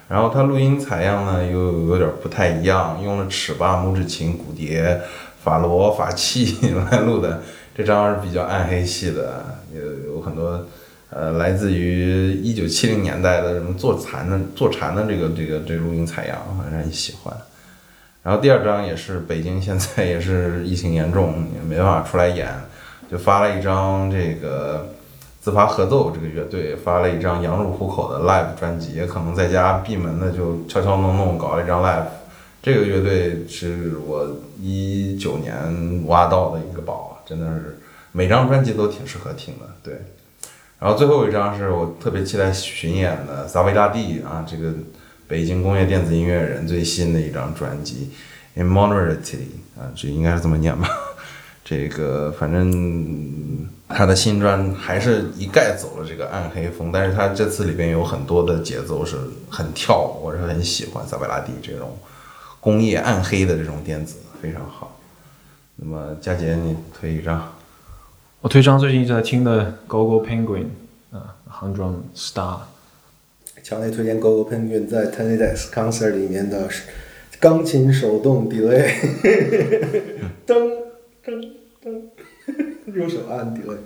[0.10, 5.00] 然后它录音采样呢又有点不太一样，用了尺八、拇指琴、骨碟、
[5.42, 6.58] 法螺、法器
[6.92, 7.42] 来录的，
[7.74, 10.62] 这张是比较暗黑系的，有有很多。
[11.12, 17.34] 呃，来自于一九七零年代的什么坐禅的坐禅的这个这个这录音采样，反正很喜欢。
[18.26, 22.50] 然后第二张也是北京现在也是疫情严重，也没办法出来演，
[23.10, 24.90] 就发了一张这个
[25.40, 32.08] 自发合奏这个乐队发了一张羊入虎口的 live 专辑，也可能在家闭门的就悄悄弄弄搞了一张 live。
[32.64, 34.28] 这个乐队是我
[34.60, 35.54] 一九年
[36.08, 37.78] 挖到的一个宝，真的是
[38.12, 40.02] 每张专辑都挺适合听的，对。
[40.80, 44.74] 然后最后一张是我特别期待巡演的萨维大帝啊，这个
[45.28, 48.12] 北京工业电子音乐人最新的一张专辑
[48.62, 49.38] 《Immonority》
[49.80, 50.88] 啊，这应该是这么念吧？
[51.66, 59.18] 这个反正他的新专还是一概走了这个暗黑风，但是他这次里边有很多的节奏是
[59.50, 61.98] 很跳，我是很喜欢萨维拉蒂这种
[62.60, 65.00] 工业暗黑的这种电子，非常好。
[65.78, 67.52] 那么佳杰，你推一张。
[68.42, 70.66] 我推张最近一直在听的《Go Go Penguin》
[71.18, 72.58] 啊，《Hundred Star》。
[73.68, 76.70] 强烈推荐 Go Go Penguin 在 Tenedes Concert 里面的
[77.40, 78.88] 钢琴手动 delay，
[80.46, 80.72] 噔
[81.26, 81.50] 噔
[81.84, 82.04] 噔，
[82.94, 83.78] 右手按 delay。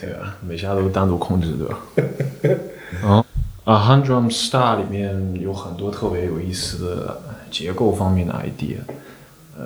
[0.00, 1.86] 对啊，每下都单独控制，对吧？
[3.04, 3.24] 嗯
[3.66, 8.78] ，，A，《Hundred Star》里面有很多特别有意思的结构方面的 idea，
[9.56, 9.64] 呃，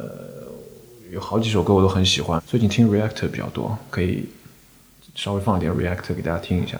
[1.11, 2.39] 有好几首歌我都很喜欢。
[2.47, 4.29] 最近听 Reactor 比较多，可以
[5.15, 6.79] 稍微放一点 Reactor 给大家听一下。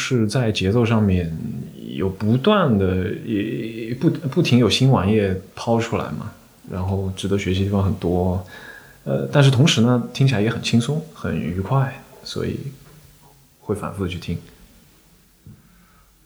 [0.00, 1.30] 是在节奏上面
[1.94, 5.20] 有不断的也不不停有新玩意
[5.54, 6.32] 抛出来嘛，
[6.70, 8.42] 然后值得学习地方很多，
[9.04, 12.58] 呃，但是同时呢，听起来也很轻松，很愉快，所以
[13.60, 14.38] 会反复的去听。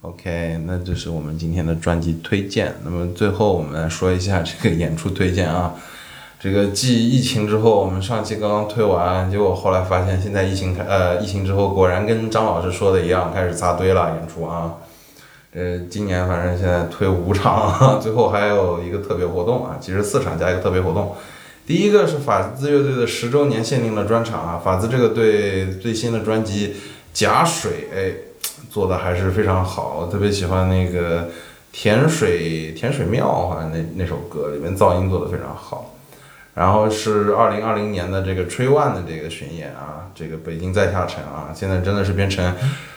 [0.02, 2.74] OK，那这是我们今天的专辑推荐。
[2.84, 5.74] 那么最后我们来说一下这个演出推荐啊。
[6.44, 14.74] 这个继疫情之后，我们上期刚刚推完，结果后来发现现在疫情开呃疫情之后，果然跟张老师说的一样，开始扎堆了演出啊。
[15.54, 21.16] 呃，今年反正现在推五场， 最后还有一个特别活动啊，其实四场加一个特别活动。
[21.66, 26.68] 第一个是法兹乐队的十周年限定的专场啊，法兹这个队最新的专辑
[27.14, 28.12] 《假水》哎。
[28.70, 31.30] 做的还是非常好，特别喜欢那个
[31.72, 35.93] 甜水甜水庙，好像那那首歌里面噪音做的非常好。
[36.54, 42.54] 然后是二零二零年的这个 Tree One 的这个巡演啊，这个北京在下沉啊，现在真的是变成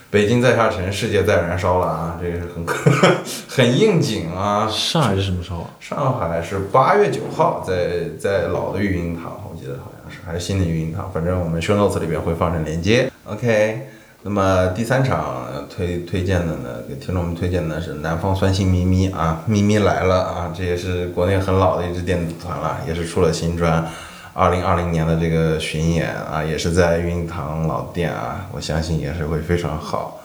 [0.09, 2.65] 北京在下沉，世界在燃烧了啊，这个是很
[3.49, 4.67] 很应景啊。
[4.69, 5.69] 上海是什么时候啊？
[5.79, 13.11] 上海是八月九号，在在老的育婴堂，我记得好像是还是新的育婴堂，反正我们 show notes 里边会放上链接。
[13.25, 13.89] OK。
[14.29, 23.87] 那么第三场推推荐的呢，给听众们推荐的是南方酸性咪咪啊，咪咪来了啊，这也是国内很老的一支电子团了，也是出了新专，
[24.33, 30.19] 二零二零年的这个巡演啊，也是在运堂老店啊，我相信也是会非常好。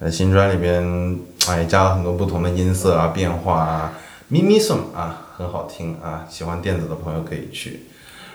[0.00, 1.16] 呃，新专里边
[1.46, 3.92] 哎加了很多不同的音色啊，变化啊，
[4.26, 7.84] 咪咪颂啊，很好听啊，喜欢电子的朋友可以去。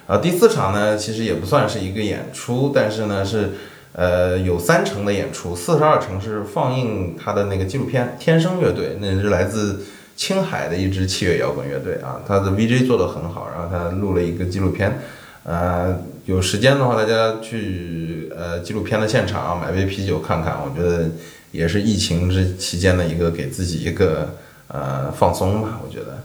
[0.07, 3.55] 啊，第四场呢，其实也不算是一个演出，但是呢是。
[3.93, 9.81] 呃，有三成的演出，四十二成是放映他的那个纪录片《天生乐队》，那是来自
[10.15, 14.99] 青海的一支器乐摇滚乐队啊，他的 VJ 做的很好，然后他录了一个纪录片。
[15.43, 21.09] 呃，有时间的话，大家去呃纪录片的现场买杯啤酒看看，我觉得
[21.51, 24.35] 也是疫情之期间的一个给自己一个
[24.69, 26.23] 呃放松吧，我觉得。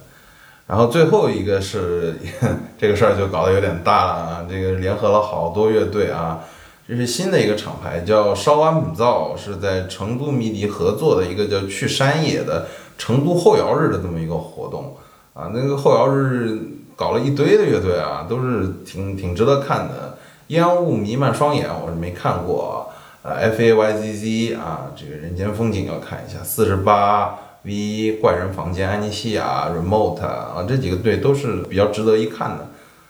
[0.69, 2.15] 然后最后一个是
[2.79, 6.45] 这个事儿就搞得有点大了啊，这个联合了好多乐队啊。
[6.89, 14.97] 这是新的一个厂牌，叫烧安姆造，是在成都迷笛合作的一个叫去山野的成都后摇日的这么一个活动
[15.35, 15.51] 啊。
[15.53, 16.57] 那个后摇日
[16.95, 20.17] 搞了一堆的乐队啊，都是挺挺值得看的。
[20.49, 22.89] 烟雾弥漫双眼我是没看过，
[23.23, 26.39] 呃，F A Y Z Z 啊，这个人间风景要看一下。
[26.45, 32.69] 四十八 V 怪人房间、安妮西亚、Remote 啊，这几个队都是比较值得一看的。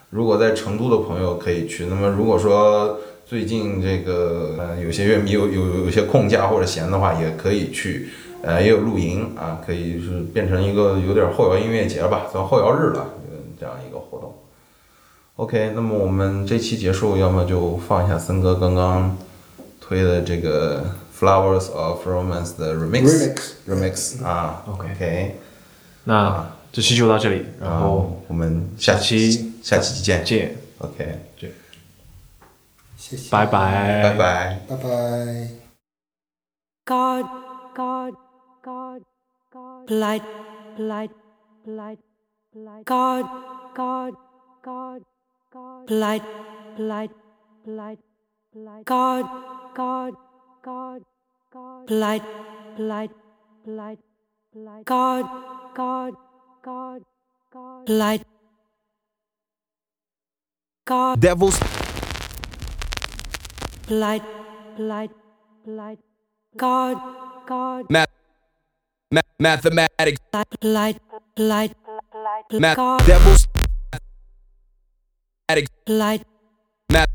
[0.09, 1.87] 如果在成都的朋友可以去。
[1.91, 2.99] 那么如果说
[3.29, 8.09] 最近这个呃，有些乐迷有有有些空假或者闲的话，也可以去，
[8.41, 14.33] 呃，也有露营啊，可以是变成一个有点后摇音乐节吧，算后摇日了，嗯这样一个活动。
[15.35, 19.19] OK，那么我们这期结束，要么就放一下森哥刚刚
[19.81, 20.85] 推的这个
[21.21, 25.35] 《Flowers of Romance》的 remix remix 啊 OK，
[26.05, 30.25] 那这期就到这里，然后我们下期下期见。
[30.25, 31.26] 见，OK，见。
[33.06, 35.48] 谢谢，拜拜，拜拜，拜拜。
[36.86, 37.26] God,
[37.76, 38.14] God,
[38.64, 39.02] God,
[39.52, 40.24] God, light,
[40.78, 41.12] light,
[41.66, 42.00] light,
[42.54, 42.84] light.
[42.86, 43.26] God,
[43.74, 44.14] God,
[44.62, 45.02] God,
[45.52, 46.24] God, light,
[46.78, 47.12] light,
[47.66, 48.00] light,
[48.54, 48.84] light.
[48.86, 49.26] God,
[49.74, 50.14] God,
[50.62, 51.02] God,
[51.52, 52.24] God, light,
[52.78, 53.12] light,
[53.66, 54.00] light,
[54.54, 54.86] light.
[54.86, 55.26] God,
[55.76, 56.14] God,
[56.62, 57.02] God,
[57.52, 58.26] God, light.
[60.86, 61.60] God, Devils,
[63.91, 64.23] light,
[64.79, 65.11] light,
[65.65, 65.99] light.
[66.57, 66.97] God,
[67.47, 68.09] God, math,
[69.11, 70.99] math, mathematics, light, light,
[71.37, 71.75] light,
[72.15, 72.61] light.
[72.61, 73.47] math, God, devils,
[75.49, 76.23] mathematics, light.
[76.91, 77.09] math,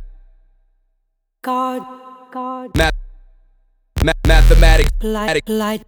[1.41, 1.81] God,
[2.31, 2.93] God, math,
[4.03, 5.83] math, mathematics, light, light.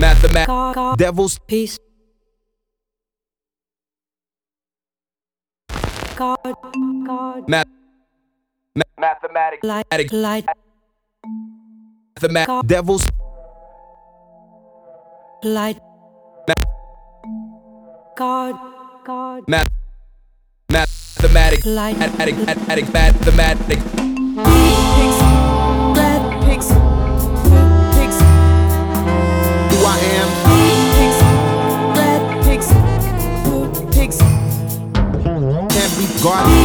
[0.00, 1.78] mathematics, God, God, devils, peace.
[6.16, 6.38] God,
[7.06, 7.83] God, math, math,
[8.98, 10.46] mathematics, light, mathematics, light,
[12.16, 13.06] mathematics, devils,
[15.42, 15.78] light.
[18.16, 18.54] God,
[19.04, 19.68] God, math,
[20.70, 21.98] mathematics, light.
[21.98, 23.82] mathematics, mathematics, mathematics.
[24.94, 25.18] Pigs,
[25.98, 26.68] red pigs,
[27.98, 28.18] pigs,
[29.70, 30.28] Who I am,
[30.94, 31.18] pigs,
[31.98, 32.68] red pigs,
[33.42, 34.18] blue pigs,
[35.74, 36.63] can't be guarded.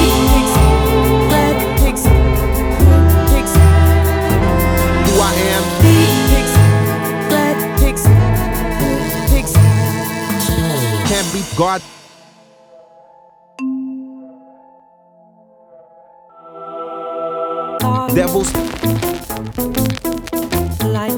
[11.39, 11.81] keep God.
[18.13, 18.51] Devils.
[20.83, 21.15] Light.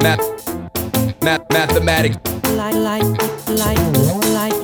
[0.00, 0.22] Math.
[1.22, 1.44] Math.
[1.52, 2.16] Mathematics.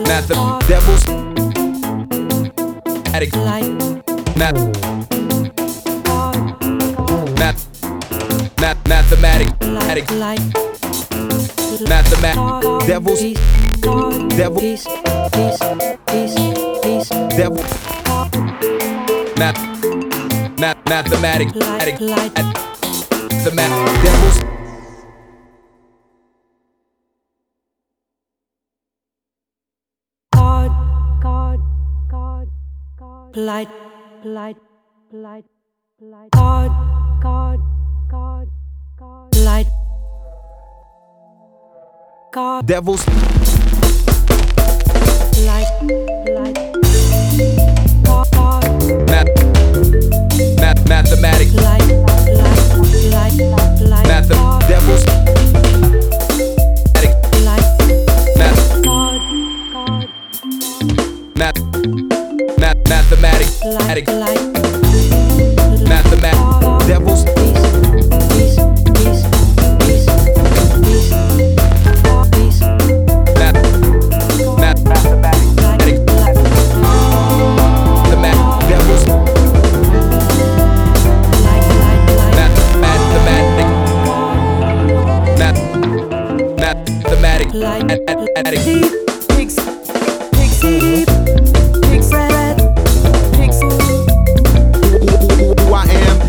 [0.09, 0.29] Math.
[0.69, 1.05] Devils.
[3.15, 3.37] Addict.
[3.37, 3.73] Light.
[4.37, 4.57] Math.
[7.39, 7.61] Math.
[8.61, 8.89] Math.
[8.89, 9.53] Mathematics.
[9.61, 11.52] Addict.
[11.81, 12.37] Mathemat
[12.87, 13.21] devils,
[14.37, 14.87] devil, peace,
[15.33, 15.59] peace,
[16.07, 16.35] peace,
[16.83, 17.65] peace, devil.
[19.39, 19.59] Math,
[20.59, 22.35] math, mathematic, like, like,
[23.45, 24.39] the math devils.
[33.35, 33.69] Light,
[34.25, 34.59] light,
[35.11, 35.47] light,
[36.01, 36.31] light.
[36.33, 36.71] God,
[37.23, 37.72] God.
[42.33, 42.67] God.
[42.67, 43.07] Devils.
[45.45, 45.69] Like,
[49.07, 49.29] Math,
[50.59, 51.53] math, mathematic.
[51.53, 53.37] Like, like,
[53.83, 54.07] like.
[54.07, 54.29] Math,
[54.67, 55.05] devils.
[56.95, 57.19] Like,
[65.87, 67.42] math, Math, Devils.
[87.55, 87.97] Lime, mm-hmm.
[87.99, 88.25] Can't
[95.45, 96.23] beat Who I am.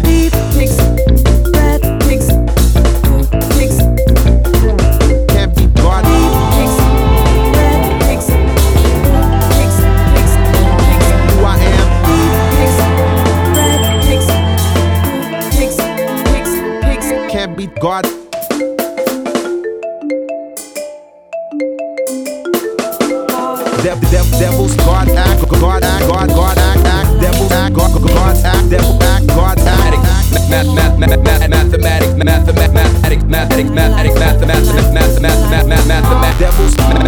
[17.84, 18.23] God.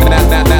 [0.09, 0.54] that, that, that.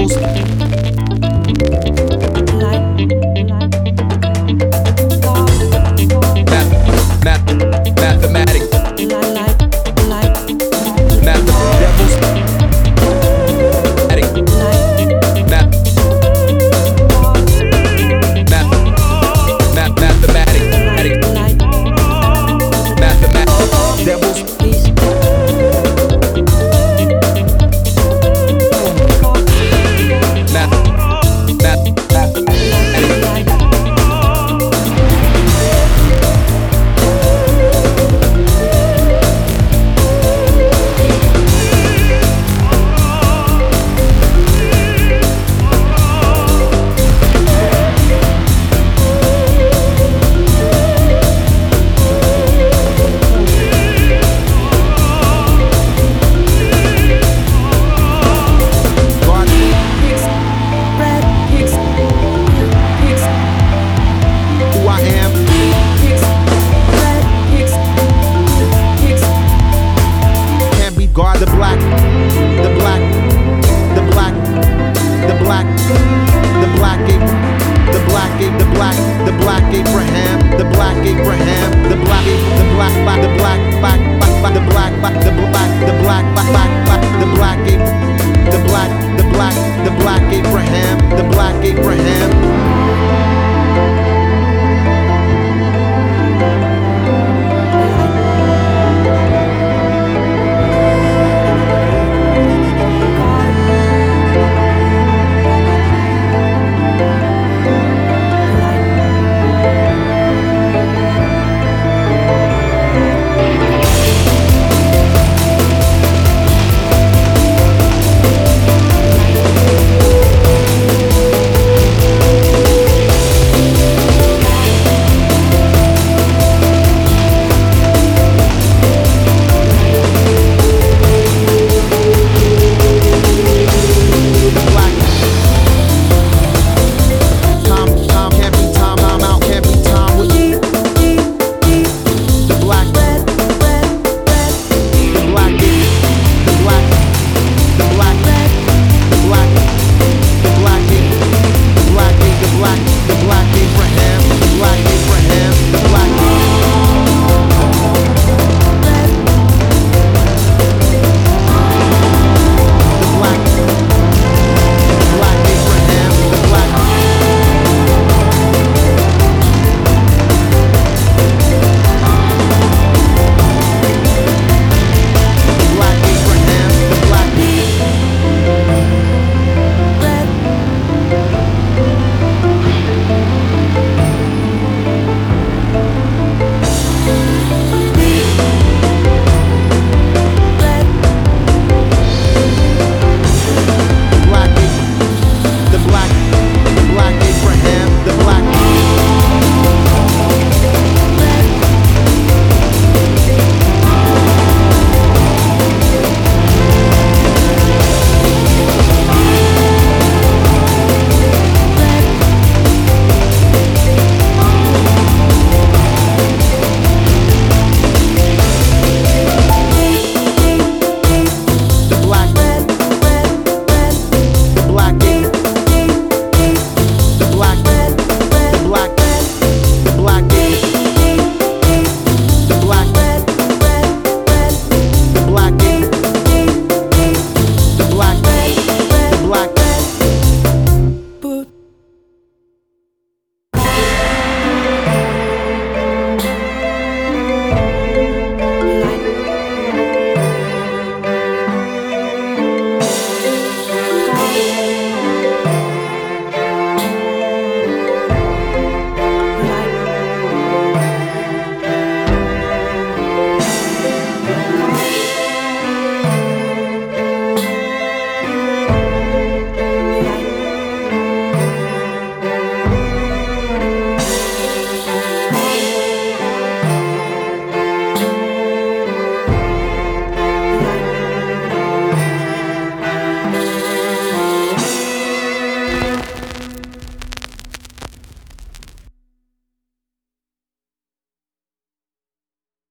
[0.00, 0.16] levels.
[2.54, 3.49] Light.